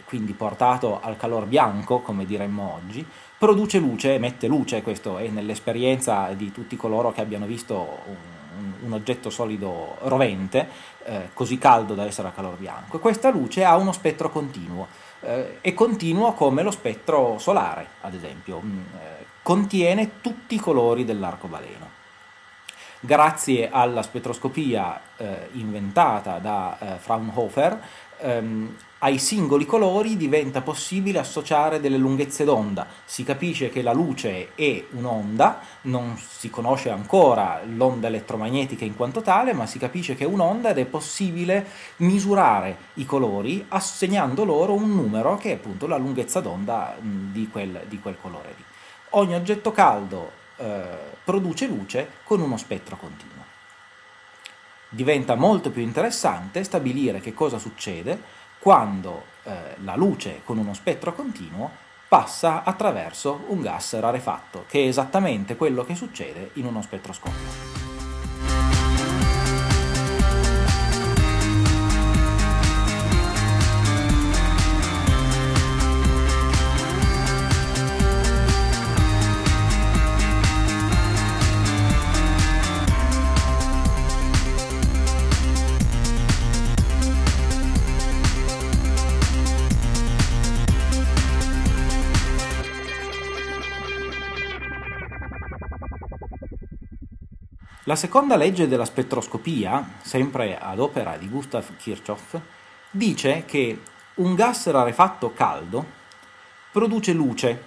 quindi 0.09 0.33
portato 0.33 0.99
al 0.99 1.17
calor 1.17 1.45
bianco, 1.45 1.99
come 1.99 2.25
diremmo 2.25 2.79
oggi, 2.83 3.05
produce 3.37 3.77
luce, 3.77 4.15
emette 4.15 4.47
luce, 4.47 4.81
questo 4.81 5.19
è 5.19 5.27
nell'esperienza 5.27 6.29
di 6.35 6.51
tutti 6.51 6.75
coloro 6.75 7.11
che 7.11 7.21
abbiano 7.21 7.45
visto 7.45 7.99
un, 8.05 8.73
un 8.85 8.91
oggetto 8.91 9.29
solido 9.29 9.97
rovente, 10.01 10.67
eh, 11.03 11.29
così 11.31 11.59
caldo 11.59 11.93
da 11.93 12.07
essere 12.07 12.29
a 12.29 12.31
calor 12.31 12.57
bianco. 12.57 12.97
Questa 12.97 13.29
luce 13.29 13.63
ha 13.63 13.75
uno 13.77 13.91
spettro 13.91 14.31
continuo, 14.31 14.87
eh, 15.19 15.61
è 15.61 15.75
continuo 15.75 16.33
come 16.33 16.63
lo 16.63 16.71
spettro 16.71 17.37
solare, 17.37 17.85
ad 18.01 18.15
esempio, 18.15 18.59
mm, 18.65 18.77
eh, 18.79 19.25
contiene 19.43 20.21
tutti 20.21 20.55
i 20.55 20.59
colori 20.59 21.05
dell'arcobaleno. 21.05 21.97
Grazie 22.99 23.69
alla 23.69 24.01
spettroscopia 24.01 24.99
eh, 25.17 25.49
inventata 25.51 26.39
da 26.39 26.77
eh, 26.79 26.97
Fraunhofer, 26.97 27.79
ehm, 28.17 28.75
ai 29.00 29.18
singoli 29.18 29.65
colori 29.65 30.18
diventa 30.18 30.62
possibile 30.62 31.20
associare 31.20 31.79
delle 31.79 31.98
lunghezze 31.98 32.44
d'onda. 32.44 32.86
Si 33.06 33.24
capisce 33.24 33.70
che 33.70 33.82
la 33.82 33.94
luce 33.94 34.53
è 34.56 34.84
un'onda, 34.91 35.62
non 35.84 36.18
si 36.18 36.50
conosce 36.50 36.89
ancora 36.89 37.62
l'onda 37.65 38.08
elettromagnetica 38.08 38.84
in 38.84 38.96
quanto 38.96 39.22
tale, 39.22 39.53
ma 39.53 39.65
si 39.65 39.79
capisce 39.79 40.15
che 40.15 40.25
è 40.25 40.27
un'onda 40.27 40.72
ed 40.72 40.79
è 40.79 40.86
possibile 40.86 41.65
misurare 41.98 42.77
i 42.96 43.06
colori 43.06 43.65
assegnando 43.70 44.44
loro 44.44 44.74
un 44.74 44.94
numero 44.94 45.38
che 45.38 45.51
è 45.51 45.53
appunto 45.56 45.88
la 45.88 45.98
lunghezza 45.98 46.41
d'onda 46.41 46.98
di 47.00 47.48
quel, 47.50 47.84
di 47.88 48.00
quel 48.00 48.18
colore 48.20 48.53
lì. 48.56 48.63
Ogni 49.12 49.36
oggetto 49.36 49.72
caldo 49.72 50.32
eh, 50.58 50.84
produce 51.24 51.68
luce 51.68 52.10
con 52.24 52.41
uno 52.41 52.58
spettro 52.58 52.98
continuo. 52.98 53.38
Diventa 54.91 55.36
molto 55.36 55.70
più 55.70 55.84
interessante 55.84 56.63
stabilire 56.63 57.22
che 57.22 57.34
cosa 57.34 57.60
succede 57.60 58.38
quando 58.59 59.23
eh, 59.43 59.75
la 59.83 59.95
luce 59.95 60.41
con 60.43 60.57
uno 60.57 60.73
spettro 60.73 61.13
continuo 61.13 61.87
passa 62.07 62.63
attraverso 62.63 63.45
un 63.47 63.61
gas 63.61 63.97
rarefatto, 63.99 64.65
che 64.67 64.83
è 64.83 64.87
esattamente 64.87 65.55
quello 65.55 65.83
che 65.85 65.95
succede 65.95 66.51
in 66.53 66.65
uno 66.65 66.81
spettroscopio. 66.81 67.88
La 97.83 97.95
seconda 97.95 98.36
legge 98.36 98.67
della 98.67 98.83
spettroscopia, 98.83 99.93
sempre 100.01 100.59
ad 100.59 100.79
opera 100.79 101.15
di 101.15 101.29
Gustav 101.29 101.77
Kirchhoff, 101.77 102.38
dice 102.91 103.45
che 103.45 103.81
un 104.15 104.36
gas 104.36 104.69
rarefatto 104.69 105.31
caldo 105.31 105.86
produce 106.74 107.13
luce, 107.13 107.63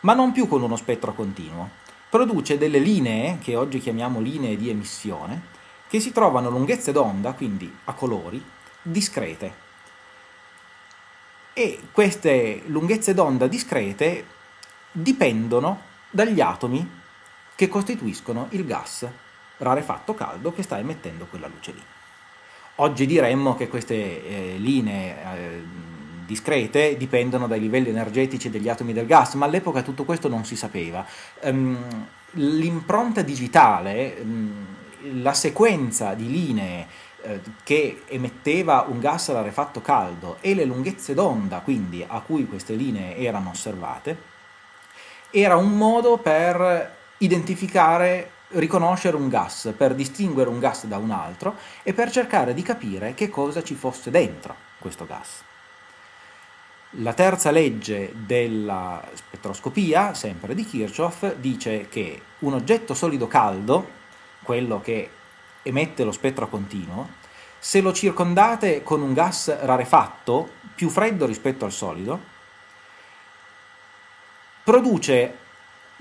ma 0.00 0.12
non 0.12 0.32
più 0.32 0.46
con 0.48 0.62
uno 0.62 0.76
spettro 0.76 1.14
continuo. 1.14 1.82
Produce 2.10 2.58
delle 2.58 2.78
linee, 2.78 3.38
che 3.38 3.56
oggi 3.56 3.78
chiamiamo 3.78 4.20
linee 4.20 4.58
di 4.58 4.68
emissione, 4.68 5.40
che 5.88 5.98
si 5.98 6.12
trovano 6.12 6.48
a 6.48 6.50
lunghezze 6.50 6.92
d'onda, 6.92 7.32
quindi 7.32 7.74
a 7.84 7.94
colori, 7.94 8.44
discrete. 8.82 9.62
E 11.54 11.80
queste 11.90 12.64
lunghezze 12.66 13.14
d'onda 13.14 13.46
discrete 13.46 14.26
dipendono 14.92 15.80
dagli 16.10 16.42
atomi 16.42 17.00
che 17.54 17.68
costituiscono 17.68 18.48
il 18.50 18.66
gas 18.66 19.08
rarefatto 19.58 20.14
caldo 20.14 20.52
che 20.52 20.62
sta 20.62 20.78
emettendo 20.78 21.26
quella 21.26 21.46
luce 21.46 21.72
lì. 21.72 21.82
Oggi 22.76 23.06
diremmo 23.06 23.54
che 23.54 23.68
queste 23.68 23.94
eh, 23.94 24.56
linee 24.58 25.16
eh, 25.16 25.62
discrete 26.26 26.96
dipendono 26.96 27.46
dai 27.46 27.60
livelli 27.60 27.90
energetici 27.90 28.50
degli 28.50 28.68
atomi 28.68 28.92
del 28.92 29.06
gas, 29.06 29.34
ma 29.34 29.46
all'epoca 29.46 29.82
tutto 29.82 30.04
questo 30.04 30.28
non 30.28 30.44
si 30.44 30.56
sapeva. 30.56 31.06
Um, 31.42 32.06
l'impronta 32.32 33.22
digitale, 33.22 34.16
um, 34.20 34.66
la 35.22 35.34
sequenza 35.34 36.14
di 36.14 36.30
linee 36.30 36.86
eh, 37.22 37.40
che 37.62 38.02
emetteva 38.06 38.86
un 38.88 38.98
gas 38.98 39.30
rarefatto 39.30 39.80
caldo 39.80 40.38
e 40.40 40.54
le 40.54 40.64
lunghezze 40.64 41.14
d'onda, 41.14 41.60
quindi 41.60 42.04
a 42.06 42.20
cui 42.20 42.46
queste 42.46 42.74
linee 42.74 43.16
erano 43.16 43.50
osservate, 43.50 44.32
era 45.30 45.56
un 45.56 45.76
modo 45.76 46.16
per 46.18 46.96
identificare 47.18 48.30
riconoscere 48.54 49.16
un 49.16 49.28
gas, 49.28 49.72
per 49.76 49.94
distinguere 49.94 50.50
un 50.50 50.58
gas 50.58 50.86
da 50.86 50.98
un 50.98 51.10
altro 51.10 51.56
e 51.82 51.92
per 51.92 52.10
cercare 52.10 52.54
di 52.54 52.62
capire 52.62 53.14
che 53.14 53.30
cosa 53.30 53.62
ci 53.62 53.74
fosse 53.74 54.10
dentro 54.10 54.54
questo 54.78 55.06
gas. 55.06 55.42
La 56.98 57.12
terza 57.12 57.50
legge 57.50 58.12
della 58.14 59.02
spettroscopia, 59.12 60.14
sempre 60.14 60.54
di 60.54 60.64
Kirchhoff, 60.64 61.34
dice 61.36 61.88
che 61.88 62.22
un 62.40 62.52
oggetto 62.52 62.94
solido 62.94 63.26
caldo, 63.26 64.02
quello 64.42 64.80
che 64.80 65.10
emette 65.62 66.04
lo 66.04 66.12
spettro 66.12 66.48
continuo, 66.48 67.22
se 67.58 67.80
lo 67.80 67.92
circondate 67.92 68.82
con 68.82 69.02
un 69.02 69.12
gas 69.12 69.58
rarefatto, 69.62 70.50
più 70.74 70.88
freddo 70.88 71.26
rispetto 71.26 71.64
al 71.64 71.72
solido, 71.72 72.20
produce 74.62 75.38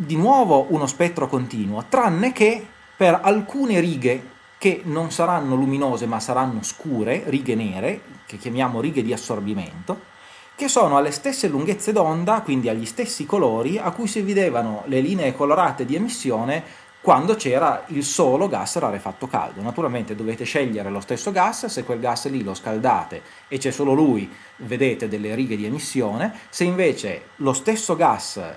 di 0.05 0.15
nuovo 0.15 0.67
uno 0.69 0.85
spettro 0.85 1.27
continuo, 1.27 1.85
tranne 1.89 2.31
che 2.31 2.65
per 2.95 3.19
alcune 3.21 3.79
righe 3.79 4.31
che 4.57 4.81
non 4.85 5.11
saranno 5.11 5.55
luminose 5.55 6.05
ma 6.05 6.19
saranno 6.19 6.63
scure, 6.63 7.23
righe 7.25 7.55
nere, 7.55 8.01
che 8.25 8.37
chiamiamo 8.37 8.79
righe 8.79 9.03
di 9.03 9.11
assorbimento, 9.11 10.11
che 10.55 10.67
sono 10.67 10.97
alle 10.97 11.11
stesse 11.11 11.47
lunghezze 11.47 11.91
d'onda, 11.91 12.41
quindi 12.41 12.69
agli 12.69 12.85
stessi 12.85 13.25
colori, 13.25 13.77
a 13.77 13.91
cui 13.91 14.07
si 14.07 14.21
vedevano 14.21 14.83
le 14.85 15.01
linee 15.01 15.35
colorate 15.35 15.85
di 15.85 15.95
emissione 15.95 16.63
quando 17.03 17.35
c'era 17.35 17.83
il 17.87 18.05
solo 18.05 18.47
gas 18.47 18.77
rarefatto 18.77 19.27
caldo. 19.27 19.61
Naturalmente 19.61 20.15
dovete 20.15 20.45
scegliere 20.45 20.89
lo 20.89 21.01
stesso 21.01 21.33
gas, 21.33 21.65
se 21.65 21.83
quel 21.83 21.99
gas 21.99 22.29
lì 22.29 22.41
lo 22.41 22.53
scaldate 22.53 23.21
e 23.49 23.57
c'è 23.57 23.71
solo 23.71 23.91
lui, 23.91 24.31
vedete 24.59 25.09
delle 25.09 25.35
righe 25.35 25.57
di 25.57 25.65
emissione, 25.65 26.33
se 26.47 26.63
invece 26.63 27.23
lo 27.37 27.51
stesso 27.51 27.97
gas 27.97 28.37
eh, 28.37 28.55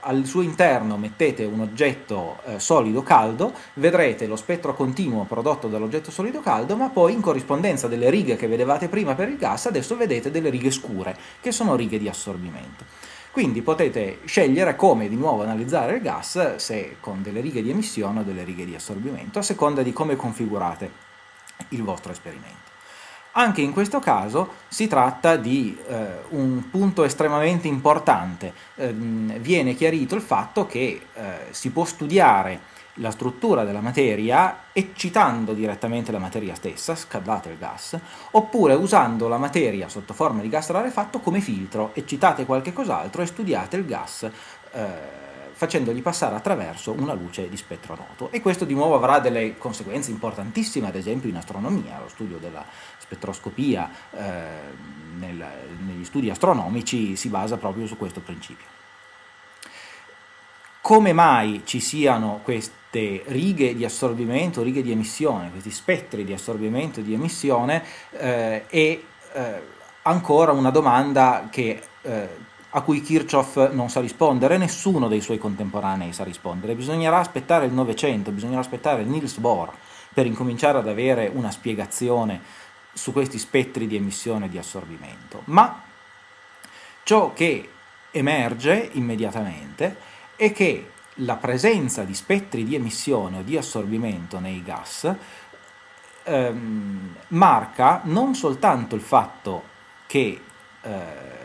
al 0.00 0.26
suo 0.26 0.42
interno 0.42 0.98
mettete 0.98 1.46
un 1.46 1.60
oggetto 1.60 2.40
eh, 2.44 2.60
solido 2.60 3.02
caldo, 3.02 3.54
vedrete 3.74 4.26
lo 4.26 4.36
spettro 4.36 4.74
continuo 4.74 5.24
prodotto 5.24 5.66
dall'oggetto 5.68 6.10
solido 6.10 6.40
caldo, 6.40 6.76
ma 6.76 6.90
poi 6.90 7.14
in 7.14 7.22
corrispondenza 7.22 7.88
delle 7.88 8.10
righe 8.10 8.36
che 8.36 8.48
vedevate 8.48 8.88
prima 8.88 9.14
per 9.14 9.30
il 9.30 9.38
gas, 9.38 9.64
adesso 9.64 9.96
vedete 9.96 10.30
delle 10.30 10.50
righe 10.50 10.70
scure, 10.70 11.16
che 11.40 11.52
sono 11.52 11.74
righe 11.74 11.98
di 11.98 12.06
assorbimento. 12.06 13.07
Quindi 13.30 13.62
potete 13.62 14.18
scegliere 14.24 14.74
come 14.74 15.08
di 15.08 15.16
nuovo 15.16 15.42
analizzare 15.42 15.96
il 15.96 16.02
gas, 16.02 16.56
se 16.56 16.96
con 17.00 17.22
delle 17.22 17.40
righe 17.40 17.62
di 17.62 17.70
emissione 17.70 18.20
o 18.20 18.22
delle 18.22 18.44
righe 18.44 18.64
di 18.64 18.74
assorbimento, 18.74 19.38
a 19.38 19.42
seconda 19.42 19.82
di 19.82 19.92
come 19.92 20.16
configurate 20.16 20.90
il 21.70 21.82
vostro 21.82 22.12
esperimento. 22.12 22.66
Anche 23.32 23.60
in 23.60 23.72
questo 23.72 24.00
caso 24.00 24.54
si 24.66 24.88
tratta 24.88 25.36
di 25.36 25.78
eh, 25.86 26.06
un 26.30 26.70
punto 26.70 27.04
estremamente 27.04 27.68
importante. 27.68 28.52
Eh, 28.74 28.92
viene 28.92 29.74
chiarito 29.74 30.16
il 30.16 30.22
fatto 30.22 30.66
che 30.66 31.00
eh, 31.12 31.22
si 31.50 31.70
può 31.70 31.84
studiare 31.84 32.76
la 32.98 33.10
struttura 33.10 33.64
della 33.64 33.80
materia 33.80 34.66
eccitando 34.72 35.52
direttamente 35.52 36.12
la 36.12 36.18
materia 36.18 36.54
stessa, 36.54 36.94
scaldate 36.94 37.50
il 37.50 37.58
gas, 37.58 37.98
oppure 38.32 38.74
usando 38.74 39.28
la 39.28 39.38
materia 39.38 39.88
sotto 39.88 40.14
forma 40.14 40.40
di 40.40 40.48
gas 40.48 40.70
rarefatto 40.70 41.20
come 41.20 41.40
filtro, 41.40 41.90
eccitate 41.94 42.46
qualche 42.46 42.72
cos'altro 42.72 43.22
e 43.22 43.26
studiate 43.26 43.76
il 43.76 43.86
gas 43.86 44.30
eh, 44.72 45.26
facendogli 45.58 46.02
passare 46.02 46.36
attraverso 46.36 46.92
una 46.92 47.14
luce 47.14 47.48
di 47.48 47.56
spettro 47.56 47.96
noto. 47.96 48.30
E 48.30 48.40
questo 48.40 48.64
di 48.64 48.74
nuovo 48.74 48.94
avrà 48.94 49.18
delle 49.18 49.58
conseguenze 49.58 50.12
importantissime, 50.12 50.86
ad 50.86 50.94
esempio 50.94 51.28
in 51.28 51.36
astronomia, 51.36 51.98
lo 51.98 52.08
studio 52.08 52.38
della 52.38 52.64
spettroscopia 52.98 53.90
eh, 54.12 54.42
nel, 55.18 55.44
negli 55.84 56.04
studi 56.04 56.30
astronomici 56.30 57.16
si 57.16 57.28
basa 57.28 57.56
proprio 57.56 57.88
su 57.88 57.96
questo 57.96 58.20
principio. 58.20 58.66
Come 60.80 61.12
mai 61.12 61.62
ci 61.64 61.80
siano 61.80 62.40
queste 62.90 63.22
righe 63.26 63.74
di 63.74 63.84
assorbimento, 63.84 64.62
righe 64.62 64.82
di 64.82 64.90
emissione, 64.90 65.50
questi 65.50 65.70
spettri 65.70 66.24
di 66.24 66.32
assorbimento 66.32 67.00
e 67.00 67.02
di 67.02 67.12
emissione 67.12 67.84
eh, 68.12 68.66
è 68.66 69.00
eh, 69.32 69.62
ancora 70.02 70.52
una 70.52 70.70
domanda 70.70 71.48
che 71.50 71.82
eh, 72.02 72.28
a 72.70 72.82
cui 72.82 73.00
Kirchhoff 73.00 73.70
non 73.72 73.88
sa 73.90 74.00
rispondere, 74.00 74.58
nessuno 74.58 75.08
dei 75.08 75.20
suoi 75.20 75.38
contemporanei 75.38 76.12
sa 76.12 76.24
rispondere. 76.24 76.74
Bisognerà 76.74 77.18
aspettare 77.18 77.66
il 77.66 77.72
Novecento, 77.72 78.30
bisognerà 78.30 78.60
aspettare 78.60 79.04
Niels 79.04 79.38
Bohr 79.38 79.72
per 80.12 80.26
incominciare 80.26 80.78
ad 80.78 80.88
avere 80.88 81.30
una 81.32 81.50
spiegazione 81.50 82.40
su 82.92 83.12
questi 83.12 83.38
spettri 83.38 83.86
di 83.86 83.96
emissione 83.96 84.46
e 84.46 84.48
di 84.48 84.58
assorbimento. 84.58 85.42
Ma 85.46 85.82
ciò 87.04 87.32
che 87.32 87.70
emerge 88.10 88.90
immediatamente 88.92 89.96
è 90.36 90.52
che 90.52 90.90
la 91.22 91.36
presenza 91.36 92.04
di 92.04 92.14
spettri 92.14 92.64
di 92.64 92.74
emissione 92.74 93.38
o 93.38 93.42
di 93.42 93.56
assorbimento 93.56 94.38
nei 94.38 94.62
gas 94.62 95.12
ehm, 96.28 97.16
marca 97.28 98.02
non 98.04 98.34
soltanto 98.34 98.94
il 98.94 99.00
fatto 99.00 99.76
che 100.06 100.40
eh, 100.80 101.36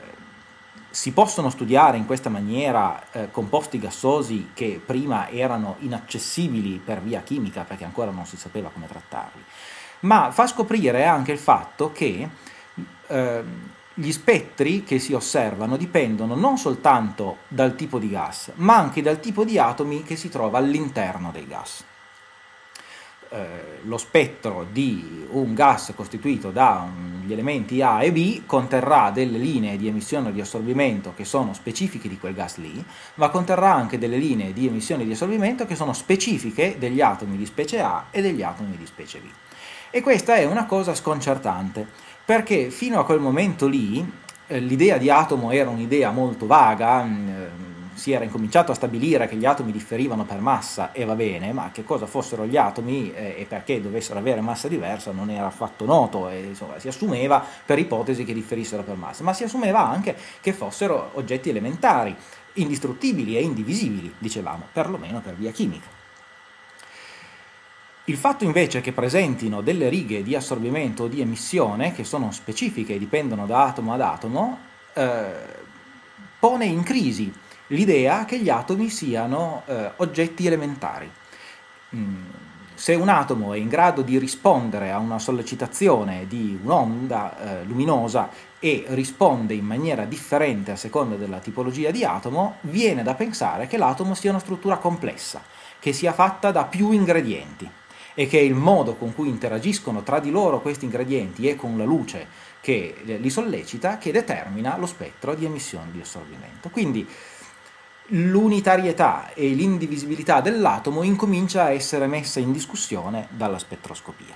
si 0.90 1.12
possono 1.12 1.50
studiare 1.50 1.98
in 1.98 2.06
questa 2.06 2.30
maniera 2.30 3.12
eh, 3.12 3.32
composti 3.32 3.80
gassosi 3.80 4.52
che 4.54 4.80
prima 4.86 5.28
erano 5.30 5.78
inaccessibili 5.80 6.80
per 6.84 7.02
via 7.02 7.22
chimica 7.22 7.64
perché 7.64 7.84
ancora 7.84 8.12
non 8.12 8.28
si 8.28 8.38
sapeva 8.38 8.70
come 8.70 8.88
trattarli, 8.88 9.44
ma 10.02 10.30
fa 10.32 10.46
scoprire 10.46 11.06
anche 11.06 11.32
il 11.32 11.40
fatto 11.40 11.92
che 11.92 12.30
eh, 13.08 13.44
gli 13.96 14.12
spettri 14.12 14.84
che 14.84 14.98
si 14.98 15.14
osservano 15.14 15.78
dipendono 15.78 16.36
non 16.36 16.58
soltanto 16.58 17.38
dal 17.48 17.76
tipo 17.76 18.00
di 18.00 18.10
gas, 18.10 18.52
ma 18.56 18.76
anche 18.76 19.02
dal 19.02 19.20
tipo 19.20 19.44
di 19.44 19.60
atomi 19.60 20.04
che 20.04 20.16
si 20.16 20.30
trova 20.30 20.58
all'interno 20.58 21.32
dei 21.32 21.46
gas. 21.46 21.84
Eh, 23.30 23.80
lo 23.84 23.98
spettro 23.98 24.66
di 24.72 25.26
un 25.30 25.54
gas 25.54 25.92
costituito 25.96 26.52
dagli 26.52 27.32
elementi 27.32 27.82
A 27.82 28.04
e 28.04 28.12
B 28.12 28.44
conterrà 28.46 29.10
delle 29.12 29.38
linee 29.38 29.78
di 29.78 29.88
emissione 29.88 30.30
o 30.30 30.32
di 30.32 30.42
assorbimento 30.42 31.14
che 31.16 31.26
sono 31.26 31.54
specifiche 31.54 32.08
di 32.08 32.18
quel 32.18 32.34
gas 32.34 32.58
lì, 32.58 32.84
ma 33.16 33.30
conterrà 33.30 33.74
anche 33.74 33.98
delle 33.98 34.18
linee 34.18 34.54
di 34.54 34.68
emissione 34.68 35.04
e 35.04 35.06
di 35.06 35.14
assorbimento 35.14 35.66
che 35.66 35.76
sono 35.76 35.94
specifiche 35.94 36.78
degli 36.78 37.02
atomi 37.02 37.38
di 37.38 37.46
specie 37.46 37.80
A 37.80 38.06
e 38.12 38.22
degli 38.22 38.44
atomi 38.44 38.76
di 38.78 38.86
specie 38.86 39.20
B. 39.20 39.26
E 39.96 40.02
questa 40.02 40.36
è 40.38 40.46
una 40.46 40.66
cosa 40.66 40.96
sconcertante, 40.96 41.88
perché 42.26 42.70
fino 42.70 43.00
a 43.00 43.06
quel 43.06 43.20
momento 43.20 43.68
lì 43.68 44.22
eh, 44.48 44.60
l'idea 44.60 44.98
di 44.98 45.10
atomo 45.10 45.52
era 45.52 45.70
un'idea 45.70 46.12
molto 46.12 46.46
vaga, 46.46 47.04
mm, 47.04 47.30
si 47.94 48.12
era 48.12 48.24
incominciato 48.24 48.72
a 48.72 48.76
stabilire 48.76 49.28
che 49.28 49.36
gli 49.36 49.46
atomi 49.46 49.72
differivano 49.72 50.26
per 50.26 50.40
massa 50.40 50.92
e 50.92 51.06
va 51.06 51.16
bene, 51.16 51.54
ma 51.54 51.70
che 51.72 51.84
cosa 51.84 52.06
fossero 52.06 52.46
gli 52.46 52.58
atomi 52.58 53.14
eh, 53.14 53.36
e 53.38 53.46
perché 53.48 53.82
dovessero 53.82 54.20
avere 54.20 54.42
massa 54.42 54.68
diversa 54.68 55.12
non 55.12 55.30
era 55.30 55.46
affatto 55.46 55.86
noto, 55.86 56.30
e, 56.30 56.40
insomma, 56.42 56.80
si 56.80 56.88
assumeva 56.88 57.44
per 57.66 57.80
ipotesi 57.80 58.24
che 58.26 58.34
differissero 58.34 58.84
per 58.84 58.96
massa, 58.96 59.24
ma 59.24 59.34
si 59.34 59.44
assumeva 59.44 59.88
anche 59.88 60.16
che 60.42 60.54
fossero 60.54 61.12
oggetti 61.14 61.50
elementari, 61.50 62.16
indistruttibili 62.54 63.38
e 63.38 63.42
indivisibili, 63.42 64.14
dicevamo, 64.18 64.68
perlomeno 64.72 65.22
per 65.22 65.36
via 65.36 65.52
chimica. 65.52 66.03
Il 68.08 68.18
fatto 68.18 68.44
invece 68.44 68.82
che 68.82 68.92
presentino 68.92 69.62
delle 69.62 69.88
righe 69.88 70.24
di 70.24 70.36
assorbimento 70.36 71.04
o 71.04 71.08
di 71.08 71.22
emissione 71.22 71.94
che 71.94 72.04
sono 72.04 72.32
specifiche 72.34 72.96
e 72.96 73.00
dipendono 73.00 73.46
da 73.46 73.68
atomo 73.68 73.94
ad 73.94 74.02
atomo, 74.02 74.58
eh, 74.92 75.32
pone 76.38 76.66
in 76.66 76.84
crisi 76.84 77.34
l'idea 77.68 78.26
che 78.26 78.40
gli 78.40 78.50
atomi 78.50 78.90
siano 78.90 79.64
eh, 79.68 79.92
oggetti 79.98 80.46
elementari. 80.46 81.10
Mm. 81.96 82.26
Se 82.76 82.94
un 82.94 83.08
atomo 83.08 83.54
è 83.54 83.58
in 83.58 83.70
grado 83.70 84.02
di 84.02 84.18
rispondere 84.18 84.92
a 84.92 84.98
una 84.98 85.18
sollecitazione 85.18 86.28
di 86.28 86.60
un'onda 86.62 87.62
eh, 87.62 87.64
luminosa 87.64 88.30
e 88.60 88.84
risponde 88.90 89.54
in 89.54 89.64
maniera 89.64 90.04
differente 90.04 90.72
a 90.72 90.76
seconda 90.76 91.16
della 91.16 91.40
tipologia 91.40 91.90
di 91.90 92.04
atomo, 92.04 92.58
viene 92.62 93.02
da 93.02 93.14
pensare 93.14 93.68
che 93.68 93.78
l'atomo 93.78 94.14
sia 94.14 94.32
una 94.32 94.40
struttura 94.40 94.76
complessa, 94.76 95.42
che 95.80 95.94
sia 95.94 96.12
fatta 96.12 96.52
da 96.52 96.66
più 96.66 96.92
ingredienti 96.92 97.70
e 98.14 98.28
che 98.28 98.40
il 98.40 98.54
modo 98.54 98.96
con 98.96 99.14
cui 99.14 99.28
interagiscono 99.28 100.04
tra 100.04 100.20
di 100.20 100.32
loro 100.32 100.62
questi 100.62 100.86
ingredienti 100.86 101.48
e 101.48 101.56
con 101.56 101.78
la 101.78 101.84
luce 101.84 102.28
che 102.62 102.96
li 103.04 103.30
sollecita 103.30 103.98
che 103.98 104.12
determina 104.12 104.78
lo 104.78 104.86
spettro 104.86 105.36
di 105.36 105.46
emissione 105.46 105.92
di 105.92 106.02
assorbimento. 106.02 106.70
Quindi 106.70 107.08
l'unitarietà 108.08 109.34
e 109.34 109.50
l'indivisibilità 109.50 110.42
dell'atomo 110.42 111.04
incomincia 111.04 111.64
a 111.64 111.72
essere 111.72 112.08
messa 112.08 112.40
in 112.40 112.52
discussione 112.52 113.28
dalla 113.32 113.60
spettroscopia. 113.60 114.36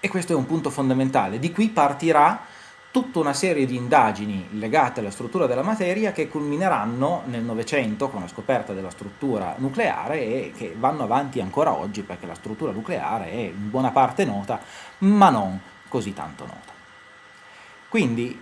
E 0.00 0.08
questo 0.08 0.32
è 0.32 0.36
un 0.36 0.46
punto 0.46 0.70
fondamentale. 0.70 1.38
Di 1.38 1.52
qui 1.52 1.68
partirà 1.68 2.44
tutta 2.92 3.20
una 3.20 3.32
serie 3.32 3.64
di 3.64 3.74
indagini 3.74 4.48
legate 4.52 5.00
alla 5.00 5.10
struttura 5.10 5.46
della 5.46 5.62
materia 5.62 6.12
che 6.12 6.28
culmineranno 6.28 7.22
nel 7.24 7.42
Novecento 7.42 8.10
con 8.10 8.20
la 8.20 8.28
scoperta 8.28 8.74
della 8.74 8.90
struttura 8.90 9.54
nucleare 9.56 10.20
e 10.20 10.52
che 10.54 10.76
vanno 10.78 11.04
avanti 11.04 11.40
ancora 11.40 11.72
oggi 11.72 12.02
perché 12.02 12.26
la 12.26 12.34
struttura 12.34 12.70
nucleare 12.70 13.30
è 13.30 13.36
in 13.36 13.70
buona 13.70 13.92
parte 13.92 14.26
nota, 14.26 14.60
ma 14.98 15.30
non 15.30 15.58
così 15.88 16.12
tanto 16.12 16.44
nota. 16.44 16.70
Quindi, 17.88 18.38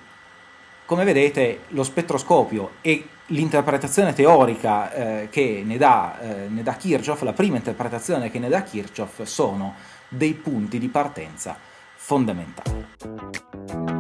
come 0.85 1.05
vedete, 1.05 1.61
lo 1.69 1.85
spettroscopio 1.85 2.73
e 2.81 3.07
l'interpretazione 3.27 4.13
teorica 4.13 4.93
eh, 4.93 5.29
che 5.31 5.63
ne 5.65 5.77
dà, 5.77 6.19
eh, 6.21 6.49
ne 6.49 6.65
dà 6.65 6.75
Kirchhoff, 6.75 7.23
la 7.23 7.33
prima 7.33 7.57
interpretazione 7.57 8.33
che 8.33 8.41
ne 8.41 8.49
dà 8.49 8.65
Kirchhoff, 8.65 9.23
sono 9.23 9.75
dei 10.09 10.35
punti 10.35 10.81
di 10.81 10.89
partenza 10.89 11.57
fondamentali. 11.95 14.00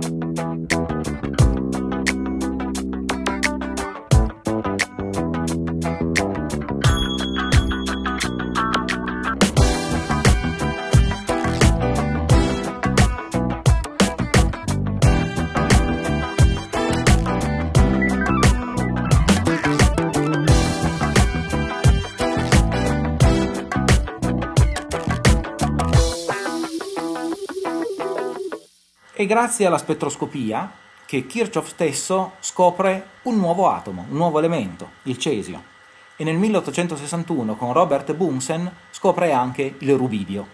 Grazie 29.30 29.64
alla 29.64 29.78
spettroscopia 29.78 30.68
che 31.06 31.24
Kirchhoff 31.24 31.68
stesso 31.68 32.32
scopre 32.40 33.10
un 33.22 33.36
nuovo 33.36 33.68
atomo, 33.68 34.06
un 34.10 34.16
nuovo 34.16 34.40
elemento, 34.40 34.90
il 35.04 35.18
cesio, 35.18 35.62
e 36.16 36.24
nel 36.24 36.36
1861 36.36 37.54
con 37.54 37.72
Robert 37.72 38.12
Bunsen 38.12 38.68
scopre 38.90 39.30
anche 39.30 39.76
il 39.78 39.94
rubidio. 39.94 40.48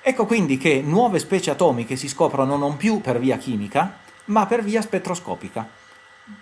Ecco 0.00 0.26
quindi 0.26 0.58
che 0.58 0.82
nuove 0.84 1.20
specie 1.20 1.52
atomiche 1.52 1.94
si 1.94 2.08
scoprono 2.08 2.56
non 2.56 2.76
più 2.76 3.00
per 3.00 3.20
via 3.20 3.36
chimica, 3.36 3.98
ma 4.24 4.46
per 4.46 4.64
via 4.64 4.82
spettroscopica. 4.82 5.68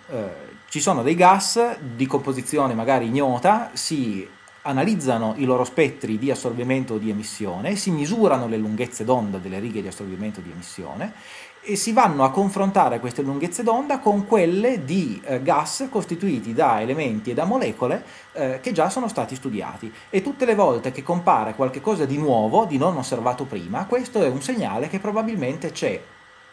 Eh, 0.09 0.29
ci 0.67 0.79
sono 0.79 1.03
dei 1.03 1.13
gas 1.13 1.77
di 1.77 2.07
composizione 2.07 2.73
magari 2.73 3.05
ignota, 3.05 3.69
si 3.73 4.27
analizzano 4.67 5.33
i 5.37 5.45
loro 5.45 5.63
spettri 5.63 6.17
di 6.17 6.29
assorbimento 6.29 6.97
di 6.97 7.09
emissione, 7.09 7.77
si 7.77 7.89
misurano 7.89 8.47
le 8.47 8.57
lunghezze 8.57 9.05
d'onda 9.05 9.37
delle 9.37 9.59
righe 9.59 9.81
di 9.81 9.87
assorbimento 9.87 10.41
di 10.41 10.51
emissione 10.51 11.13
e 11.61 11.77
si 11.77 11.93
vanno 11.93 12.25
a 12.25 12.31
confrontare 12.31 12.99
queste 12.99 13.21
lunghezze 13.21 13.63
d'onda 13.63 13.99
con 13.99 14.27
quelle 14.27 14.83
di 14.83 15.21
eh, 15.23 15.41
gas 15.41 15.87
costituiti 15.89 16.53
da 16.53 16.81
elementi 16.81 17.31
e 17.31 17.33
da 17.33 17.45
molecole 17.45 18.03
eh, 18.33 18.59
che 18.61 18.73
già 18.73 18.89
sono 18.89 19.07
stati 19.07 19.35
studiati. 19.35 19.91
E 20.09 20.21
tutte 20.21 20.45
le 20.45 20.55
volte 20.55 20.91
che 20.91 21.01
compare 21.01 21.55
qualcosa 21.55 22.05
di 22.05 22.17
nuovo, 22.17 22.65
di 22.65 22.77
non 22.77 22.97
osservato 22.97 23.45
prima, 23.45 23.85
questo 23.85 24.21
è 24.21 24.27
un 24.27 24.41
segnale 24.41 24.89
che 24.89 24.99
probabilmente 24.99 25.71
c'è 25.71 26.01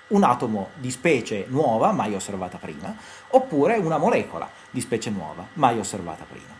un 0.08 0.22
atomo 0.22 0.70
di 0.76 0.90
specie 0.90 1.46
nuova, 1.48 1.90
mai 1.90 2.14
osservata 2.14 2.58
prima, 2.58 2.94
oppure 3.30 3.76
una 3.76 3.98
molecola 3.98 4.48
di 4.70 4.80
specie 4.80 5.10
nuova, 5.10 5.44
mai 5.54 5.78
osservata 5.78 6.24
prima. 6.28 6.53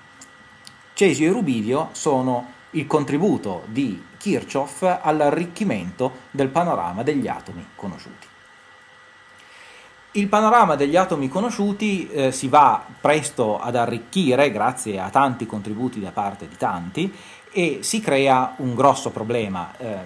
Cesio 0.95 1.29
e 1.29 1.33
rubidio 1.33 1.89
sono 1.91 2.53
il 2.71 2.87
contributo 2.87 3.65
di 3.67 4.01
Kirchhoff 4.17 4.83
all'arricchimento 5.03 6.13
del 6.31 6.49
panorama 6.49 7.03
degli 7.03 7.27
atomi 7.27 7.67
conosciuti. 7.75 8.29
Il 10.13 10.29
panorama 10.29 10.77
degli 10.77 10.95
atomi 10.95 11.29
conosciuti 11.29 12.09
eh, 12.09 12.31
si 12.31 12.47
va 12.47 12.85
presto 13.01 13.59
ad 13.59 13.75
arricchire 13.75 14.53
grazie 14.53 15.01
a 15.01 15.11
tanti 15.11 15.47
contributi 15.47 15.99
da 15.99 16.13
parte 16.13 16.47
di 16.47 16.57
tanti 16.57 17.13
e 17.51 17.81
si 17.83 18.01
crea 18.01 18.55
un 18.59 18.77
grosso 18.77 19.11
problema. 19.11 19.73
Eh, 19.77 19.97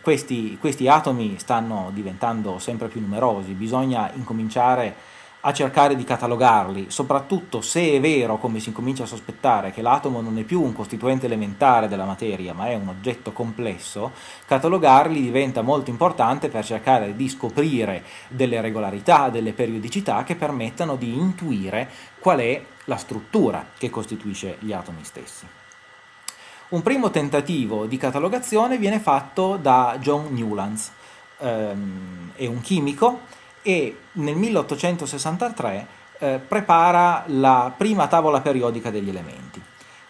questi, 0.00 0.56
questi 0.60 0.86
atomi 0.86 1.40
stanno 1.40 1.90
diventando 1.92 2.60
sempre 2.60 2.86
più 2.86 3.00
numerosi, 3.00 3.50
bisogna 3.54 4.12
incominciare 4.14 4.86
a 4.86 5.13
cercare 5.52 5.94
di 5.94 6.04
catalogarli, 6.04 6.86
soprattutto 6.88 7.60
se 7.60 7.92
è 7.92 8.00
vero, 8.00 8.38
come 8.38 8.60
si 8.60 8.72
comincia 8.72 9.02
a 9.02 9.06
sospettare, 9.06 9.72
che 9.72 9.82
l'atomo 9.82 10.20
non 10.20 10.38
è 10.38 10.42
più 10.42 10.62
un 10.62 10.72
costituente 10.72 11.26
elementare 11.26 11.86
della 11.86 12.06
materia, 12.06 12.54
ma 12.54 12.68
è 12.68 12.74
un 12.74 12.88
oggetto 12.88 13.32
complesso, 13.32 14.12
catalogarli 14.46 15.20
diventa 15.20 15.62
molto 15.62 15.90
importante 15.90 16.48
per 16.48 16.64
cercare 16.64 17.14
di 17.14 17.28
scoprire 17.28 18.04
delle 18.28 18.60
regolarità, 18.60 19.28
delle 19.28 19.52
periodicità 19.52 20.22
che 20.22 20.34
permettano 20.34 20.96
di 20.96 21.12
intuire 21.12 21.90
qual 22.18 22.38
è 22.38 22.64
la 22.84 22.96
struttura 22.96 23.66
che 23.76 23.90
costituisce 23.90 24.56
gli 24.60 24.72
atomi 24.72 25.04
stessi. 25.04 25.46
Un 26.70 26.82
primo 26.82 27.10
tentativo 27.10 27.86
di 27.86 27.98
catalogazione 27.98 28.78
viene 28.78 28.98
fatto 28.98 29.58
da 29.60 29.98
John 30.00 30.32
Newlands, 30.32 30.90
ehm, 31.38 32.32
è 32.34 32.46
un 32.46 32.60
chimico 32.62 33.42
e 33.66 33.96
nel 34.12 34.36
1863 34.36 35.86
eh, 36.18 36.38
prepara 36.46 37.24
la 37.28 37.72
prima 37.74 38.06
tavola 38.08 38.42
periodica 38.42 38.90
degli 38.90 39.08
elementi. 39.08 39.62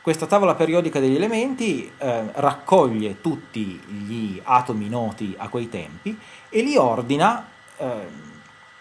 Questa 0.03 0.27
tavola 0.27 0.57
periodica 0.57 0.99
degli 0.99 1.15
elementi 1.15 1.91
eh, 1.97 2.25
raccoglie 2.33 3.21
tutti 3.21 3.81
gli 3.87 4.41
atomi 4.43 4.89
noti 4.89 5.35
a 5.39 5.49
quei 5.49 5.69
tempi 5.69 6.19
e 6.49 6.63
li 6.63 6.77
ordina, 6.77 7.47
eh, 7.77 8.07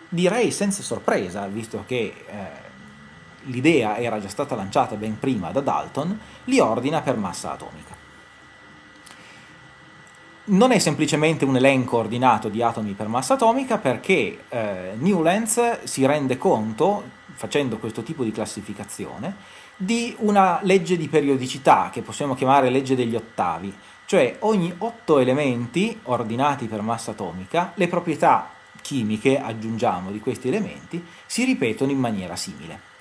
direi 0.09 0.49
senza 0.49 0.81
sorpresa, 0.81 1.45
visto 1.45 1.83
che 1.86 2.25
eh, 2.25 2.36
l'idea 3.43 3.97
era 3.97 4.19
già 4.19 4.27
stata 4.27 4.55
lanciata 4.55 4.95
ben 4.95 5.19
prima 5.19 5.51
da 5.51 5.62
Dalton, 5.62 6.19
li 6.45 6.59
ordina 6.59 7.01
per 7.01 7.15
massa 7.15 7.51
atomica 7.53 8.02
non 10.45 10.71
è 10.71 10.79
semplicemente 10.79 11.45
un 11.45 11.56
elenco 11.56 11.97
ordinato 11.97 12.49
di 12.49 12.62
atomi 12.62 12.93
per 12.93 13.08
massa 13.08 13.36
atomica 13.36 13.77
perché 13.77 14.43
eh, 14.49 14.91
Newlands 14.97 15.84
si 15.84 16.06
rende 16.06 16.38
conto, 16.38 17.03
facendo 17.34 17.77
questo 17.77 18.03
tipo 18.03 18.23
di 18.23 18.32
classificazione, 18.32 19.36
di 19.75 20.15
una 20.19 20.60
legge 20.63 20.97
di 20.97 21.08
periodicità 21.08 21.89
che 21.91 22.01
possiamo 22.01 22.36
chiamare 22.36 22.69
legge 22.69 22.95
degli 22.95 23.15
ottavi, 23.15 23.73
cioè 24.06 24.36
ogni 24.39 24.73
otto 24.79 25.19
elementi 25.19 25.97
ordinati 26.03 26.65
per 26.65 26.82
massa 26.82 27.12
atomica, 27.12 27.71
le 27.75 27.88
proprietà 27.88 28.49
chimiche, 28.82 29.39
aggiungiamo, 29.39 30.12
di 30.12 30.19
questi 30.19 30.49
elementi 30.49 31.03
si 31.25 31.45
ripetono 31.45 31.91
in 31.91 31.99
maniera 31.99 32.36
simile. 32.36 32.91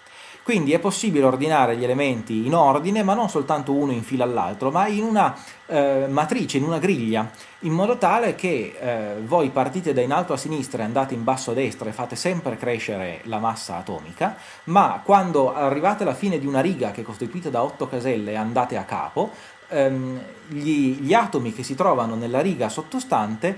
Quindi 0.43 0.73
è 0.73 0.81
possibile 0.81 1.25
ordinare 1.25 1.77
gli 1.77 1.85
elementi 1.85 2.47
in 2.47 2.55
ordine, 2.55 3.05
ma 3.05 3.15
non 3.15 3.29
soltanto 3.29 3.73
uno 3.73 3.93
in 3.93 4.03
fila 4.03 4.25
all'altro, 4.25 4.73
ma 4.73 4.89
in 4.89 5.05
una 5.05 5.37
eh, 5.67 6.07
matrice, 6.09 6.57
in 6.57 6.65
una 6.65 6.79
griglia, 6.79 7.31
in 7.61 7.73
modo 7.73 7.97
tale 7.97 8.35
che 8.35 8.77
eh, 8.77 9.21
voi 9.25 9.51
partite 9.51 9.93
da 9.93 10.01
in 10.01 10.13
alto 10.13 10.33
a 10.33 10.37
sinistra 10.37 10.83
e 10.83 10.87
andate 10.87 11.15
in 11.15 11.23
basso 11.23 11.53
a 11.53 11.55
destra 11.55 11.89
e 11.89 11.93
fate 11.93 12.17
sempre 12.17 12.57
crescere 12.57 13.21
la 13.25 13.39
massa 13.39 13.77
atomica, 13.77 14.37
ma 14.65 15.01
quando 15.05 15.55
arrivate 15.55 16.03
alla 16.03 16.15
fine 16.15 16.41
di 16.41 16.47
una 16.47 16.61
riga 16.61 16.91
che 16.91 17.03
è 17.03 17.05
costituita 17.05 17.49
da 17.49 17.63
otto 17.63 17.87
caselle 17.87 18.33
e 18.33 18.37
andate 18.37 18.77
a 18.77 18.83
capo, 18.83 19.31
ehm, 19.69 20.21
gli, 20.49 20.99
gli 21.01 21.15
atomi 21.15 21.53
che 21.53 21.63
si 21.63 21.77
trovano 21.77 22.17
nella 22.17 22.41
riga 22.41 22.69
sottostante 22.69 23.57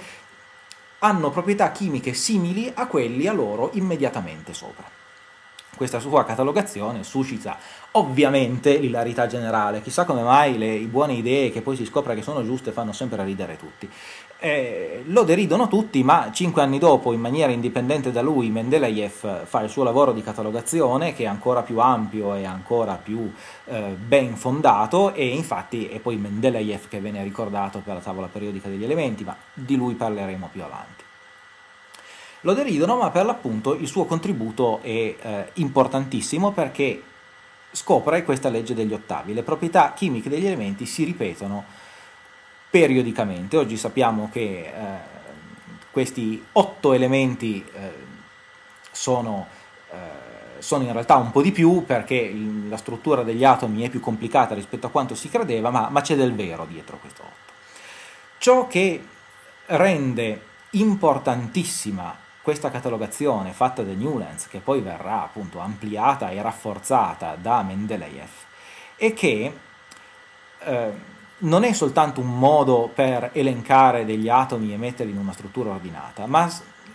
hanno 0.99 1.31
proprietà 1.31 1.70
chimiche 1.70 2.12
simili 2.12 2.70
a 2.75 2.87
quelli 2.87 3.27
a 3.27 3.33
loro 3.33 3.70
immediatamente 3.73 4.53
sopra 4.53 4.93
questa 5.77 6.01
sua 6.01 6.25
catalogazione 6.25 7.03
suscita 7.05 7.57
ovviamente 7.93 8.79
l'ilarità 8.79 9.27
generale. 9.27 9.83
Chissà 9.83 10.05
come 10.05 10.23
mai 10.23 10.59
le 10.59 10.79
buone 10.81 11.15
idee 11.15 11.51
che 11.51 11.63
poi 11.63 11.77
si 11.77 11.85
scopre 11.85 12.15
che 12.15 12.23
sono 12.23 12.45
giuste 12.45 12.73
fanno 12.73 12.93
sempre 12.93 13.23
ridere 13.25 13.57
tutti. 13.57 13.89
Eh, 14.39 15.03
lo 15.07 15.23
deridono 15.23 15.69
tutti, 15.69 16.03
ma 16.03 16.31
cinque 16.33 16.63
anni 16.63 16.79
dopo, 16.79 17.13
in 17.13 17.21
maniera 17.21 17.53
indipendente 17.53 18.13
da 18.13 18.21
lui, 18.21 18.51
Mendeleev 18.51 19.45
fa 19.45 19.61
il 19.61 19.71
suo 19.71 19.85
lavoro 19.85 20.13
di 20.13 20.23
catalogazione 20.23 21.15
che 21.15 21.23
è 21.23 21.27
ancora 21.27 21.63
più 21.63 21.79
ampio 21.79 22.35
e 22.35 22.45
ancora 22.45 22.95
più 22.95 23.33
eh, 23.67 23.97
ben 23.97 24.37
fondato 24.37 25.15
e 25.15 25.29
infatti 25.29 25.89
è 25.89 25.99
poi 26.01 26.17
Mendeleev 26.17 26.89
che 26.89 27.01
viene 27.01 27.23
ricordato 27.23 27.79
per 27.79 27.95
la 27.95 28.01
tavola 28.01 28.29
periodica 28.31 28.69
degli 28.69 28.85
elementi, 28.85 29.25
ma 29.25 29.37
di 29.53 29.77
lui 29.77 29.95
parleremo 29.95 30.49
più 30.53 30.63
avanti 30.63 31.04
lo 32.44 32.52
deridono, 32.52 32.96
ma 32.96 33.11
per 33.11 33.24
l'appunto 33.24 33.74
il 33.74 33.88
suo 33.88 34.04
contributo 34.04 34.80
è 34.83 34.88
eh, 34.88 35.50
importantissimo 35.54 36.52
perché 36.52 37.02
scopre 37.70 38.22
questa 38.22 38.50
legge 38.50 38.74
degli 38.74 38.92
ottavi. 38.92 39.33
Le 39.33 39.42
proprietà 39.42 39.92
chimiche 39.94 40.28
degli 40.28 40.46
elementi 40.46 40.85
si 40.85 41.04
ripetono 41.04 41.64
periodicamente. 42.68 43.57
Oggi 43.57 43.78
sappiamo 43.78 44.28
che 44.30 44.40
eh, 44.40 44.72
questi 45.90 46.44
otto 46.52 46.92
elementi 46.92 47.64
eh, 47.72 47.92
sono, 48.90 49.46
eh, 49.90 50.59
sono, 50.59 50.85
in 50.85 50.92
realtà 50.92 51.16
un 51.16 51.30
po' 51.30 51.40
di 51.40 51.50
più 51.50 51.85
perché 51.87 52.30
la 52.68 52.76
struttura 52.76 53.22
degli 53.22 53.44
atomi 53.44 53.85
è 53.85 53.88
più 53.88 54.00
complicata 54.00 54.54
rispetto 54.54 54.87
a 54.87 54.90
quanto 54.90 55.14
si 55.14 55.30
credeva, 55.30 55.70
ma, 55.70 55.88
ma 55.88 56.02
c'è 56.02 56.14
del 56.14 56.35
vero 56.35 56.66
dietro 56.66 56.98
questo 56.98 57.22
otto. 57.22 57.52
Ciò 58.37 58.66
che 58.66 59.02
rende 59.66 60.42
importantissima 60.72 62.24
questa 62.44 62.70
catalogazione 62.70 63.52
fatta 63.52 63.83
da 63.83 63.94
Newlands, 63.94 64.48
che 64.48 64.59
poi 64.59 64.83
verrà 64.83 65.22
appunto 65.22 65.61
ampliata 65.61 66.28
e 66.28 66.42
rafforzata 66.42 67.38
da 67.40 67.62
Mendeleev, 67.62 68.28
è 68.96 69.14
che 69.14 69.57
eh, 70.59 70.92
non 71.38 71.64
è 71.64 71.72
soltanto 71.72 72.20
un 72.20 72.38
modo 72.38 72.90
per 72.92 73.30
elencare 73.33 74.04
degli 74.04 74.28
atomi 74.28 74.74
e 74.74 74.76
metterli 74.76 75.12
in 75.12 75.16
una 75.16 75.33
struttura 75.33 75.70
ordinata, 75.70 76.26
ma 76.26 76.46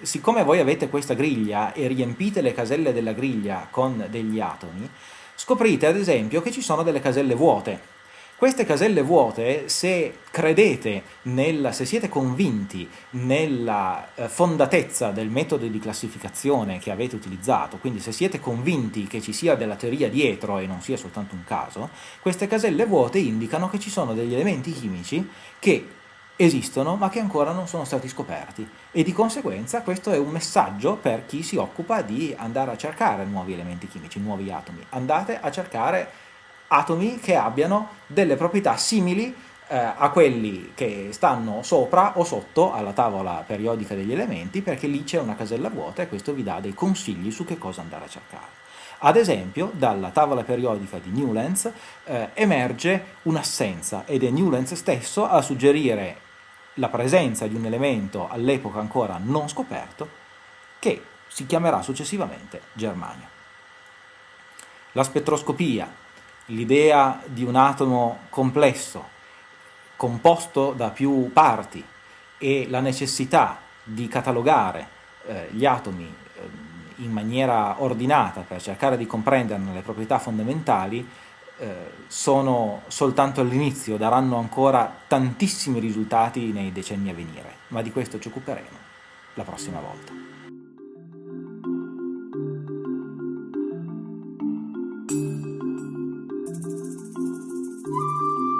siccome 0.01 0.43
voi 0.43 0.59
avete 0.59 0.88
questa 0.88 1.15
griglia 1.15 1.73
e 1.73 1.88
riempite 1.88 2.41
le 2.41 2.53
caselle 2.53 2.93
della 2.93 3.13
griglia 3.13 3.69
con 3.71 4.05
degli 4.07 4.39
atomi, 4.39 4.88
scoprite 5.33 5.88
ad 5.88 5.95
esempio 5.95 6.43
che 6.43 6.51
ci 6.51 6.62
sono 6.62 6.83
delle 6.83 6.99
caselle 6.99 7.33
vuote 7.33 7.97
queste 8.39 8.63
caselle 8.63 9.02
vuote, 9.02 9.67
se 9.67 10.19
credete, 10.32 11.04
nella, 11.23 11.73
se 11.73 11.84
siete 11.84 12.08
convinti 12.08 12.89
nella 13.12 14.13
eh, 14.15 14.30
fondatezza 14.30 15.12
del 15.12 15.28
metodo 15.28 15.67
di 15.67 15.78
classificazione 15.78 16.80
che 16.80 16.89
avete 16.89 17.17
utilizzato, 17.17 17.80
quindi 17.80 17.99
se 17.99 18.13
siete 18.13 18.39
convinti 18.39 19.08
che 19.08 19.19
ci 19.19 19.34
sia 19.34 19.56
della 19.56 19.75
teoria 19.75 20.08
dietro 20.08 20.58
e 20.58 20.67
non 20.67 20.80
sia 20.80 20.95
soltanto 20.95 21.36
un 21.36 21.43
caso, 21.43 21.89
queste 22.21 22.47
caselle 22.47 22.86
vuote 22.86 23.17
indicano 23.17 23.69
che 23.69 23.78
ci 23.78 23.89
sono 23.89 24.13
degli 24.13 24.34
elementi 24.34 24.71
chimici 24.71 25.30
che 25.60 25.88
esistono 26.38 26.95
ma 26.95 27.10
che 27.10 27.19
ancora 27.19 27.52
non 27.52 27.67
sono 27.67 27.84
stati 27.84 28.08
scoperti 28.08 28.65
e 28.91 29.04
di 29.04 29.12
conseguenza 29.12 29.82
questo 29.82 30.12
è 30.12 30.17
un 30.17 30.30
messaggio 30.30 30.95
per 30.95 31.25
chi 31.25 31.43
si 31.43 31.58
occupa 31.58 32.02
di 32.02 32.34
andare 32.38 32.71
a 32.71 32.78
cercare 32.78 33.25
nuovi 33.25 33.52
elementi 33.52 33.89
chimici, 33.89 34.21
nuovi 34.21 34.49
atomi. 34.49 34.82
Andate 34.91 35.38
a 35.38 35.52
cercare 35.52 36.29
atomi 36.69 37.19
che 37.19 37.36
abbiano 37.36 37.89
delle 38.08 38.36
proprietà 38.36 38.77
simili 38.77 39.36
eh, 39.67 39.77
a 39.77 40.10
quelli 40.10 40.71
che 40.73 41.10
stanno 41.12 41.62
sopra 41.62 42.17
o 42.17 42.23
sotto 42.23 42.73
alla 42.73 42.91
tavola 42.93 43.43
periodica 43.45 43.93
degli 43.93 44.12
elementi, 44.12 44.62
perché 44.62 44.88
lì 44.88 45.03
c'è 45.03 45.19
una 45.19 45.36
casella 45.36 45.69
vuota 45.69 46.01
e 46.01 46.08
questo 46.08 46.34
vi 46.34 46.43
dà 46.43 46.60
dei 46.60 46.73
consigli 46.73 47.32
su 47.32 47.45
che 47.45 47.58
cosa 47.58 47.82
andare 47.82 48.05
a 48.05 48.10
cercare. 48.10 48.58
Ad 49.01 49.15
esempio, 49.15 49.71
dalla 49.73 50.10
tavola 50.10 50.43
periodica 50.43 50.97
di 50.97 51.10
Newlands 51.12 51.71
eh, 52.03 52.29
emerge 52.34 53.17
un'assenza 53.23 54.03
ed 54.05 54.23
è 54.23 54.29
Newlands 54.29 54.73
stesso 54.73 55.25
a 55.27 55.41
suggerire 55.41 56.27
la 56.75 56.89
presenza 56.89 57.47
di 57.47 57.55
un 57.55 57.65
elemento 57.65 58.27
all'epoca 58.29 58.79
ancora 58.79 59.19
non 59.21 59.47
scoperto 59.47 60.10
che 60.79 61.01
si 61.27 61.45
chiamerà 61.45 61.82
successivamente 61.82 62.62
germanio. 62.73 63.38
La 64.93 65.03
spettroscopia 65.03 65.89
l'idea 66.49 67.21
di 67.25 67.43
un 67.43 67.55
atomo 67.55 68.19
complesso, 68.29 69.17
composto 69.95 70.73
da 70.73 70.89
più 70.89 71.31
parti, 71.33 71.83
e 72.38 72.67
la 72.69 72.79
necessità 72.79 73.59
di 73.83 74.07
catalogare 74.07 74.88
eh, 75.25 75.47
gli 75.51 75.65
atomi 75.65 76.05
eh, 76.05 76.41
in 76.97 77.12
maniera 77.12 77.81
ordinata 77.81 78.41
per 78.41 78.62
cercare 78.62 78.97
di 78.97 79.05
comprenderne 79.05 79.73
le 79.73 79.81
proprietà 79.81 80.19
fondamentali 80.19 81.07
eh, 81.57 81.91
sono 82.07 82.83
soltanto 82.88 83.41
all'inizio, 83.41 83.97
daranno 83.97 84.38
ancora 84.38 84.91
tantissimi 85.07 85.79
risultati 85.79 86.51
nei 86.51 86.71
decenni 86.71 87.09
a 87.09 87.13
venire, 87.13 87.55
ma 87.67 87.81
di 87.81 87.91
questo 87.91 88.19
ci 88.19 88.29
occuperemo 88.29 88.77
la 89.33 89.43
prossima 89.43 89.79
volta. 89.79 90.29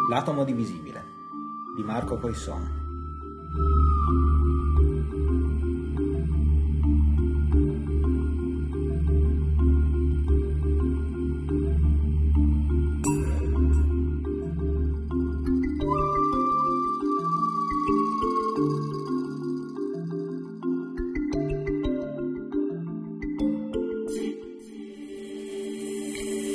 L'atomo 0.10 0.44
divisibile 0.44 1.06
di 1.76 1.84
Marco 1.84 2.18
Poisson 2.18 2.78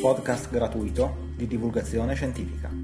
podcast 0.00 0.50
gratuito 0.50 1.32
di 1.36 1.46
divulgazione 1.46 2.14
scientifica. 2.14 2.83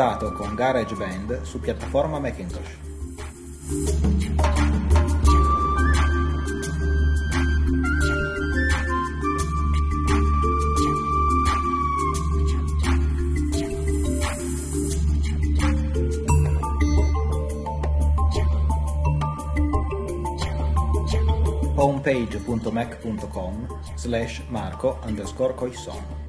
Realizzato 0.00 0.32
con 0.32 0.54
GarageBand 0.54 1.42
su 1.42 1.60
piattaforma 1.60 2.18
Macintosh. 2.18 2.78
homepage.mac.com 21.76 23.66
slash 23.94 24.42
marco 24.48 24.98
underscore 25.04 25.54
coisson 25.54 26.19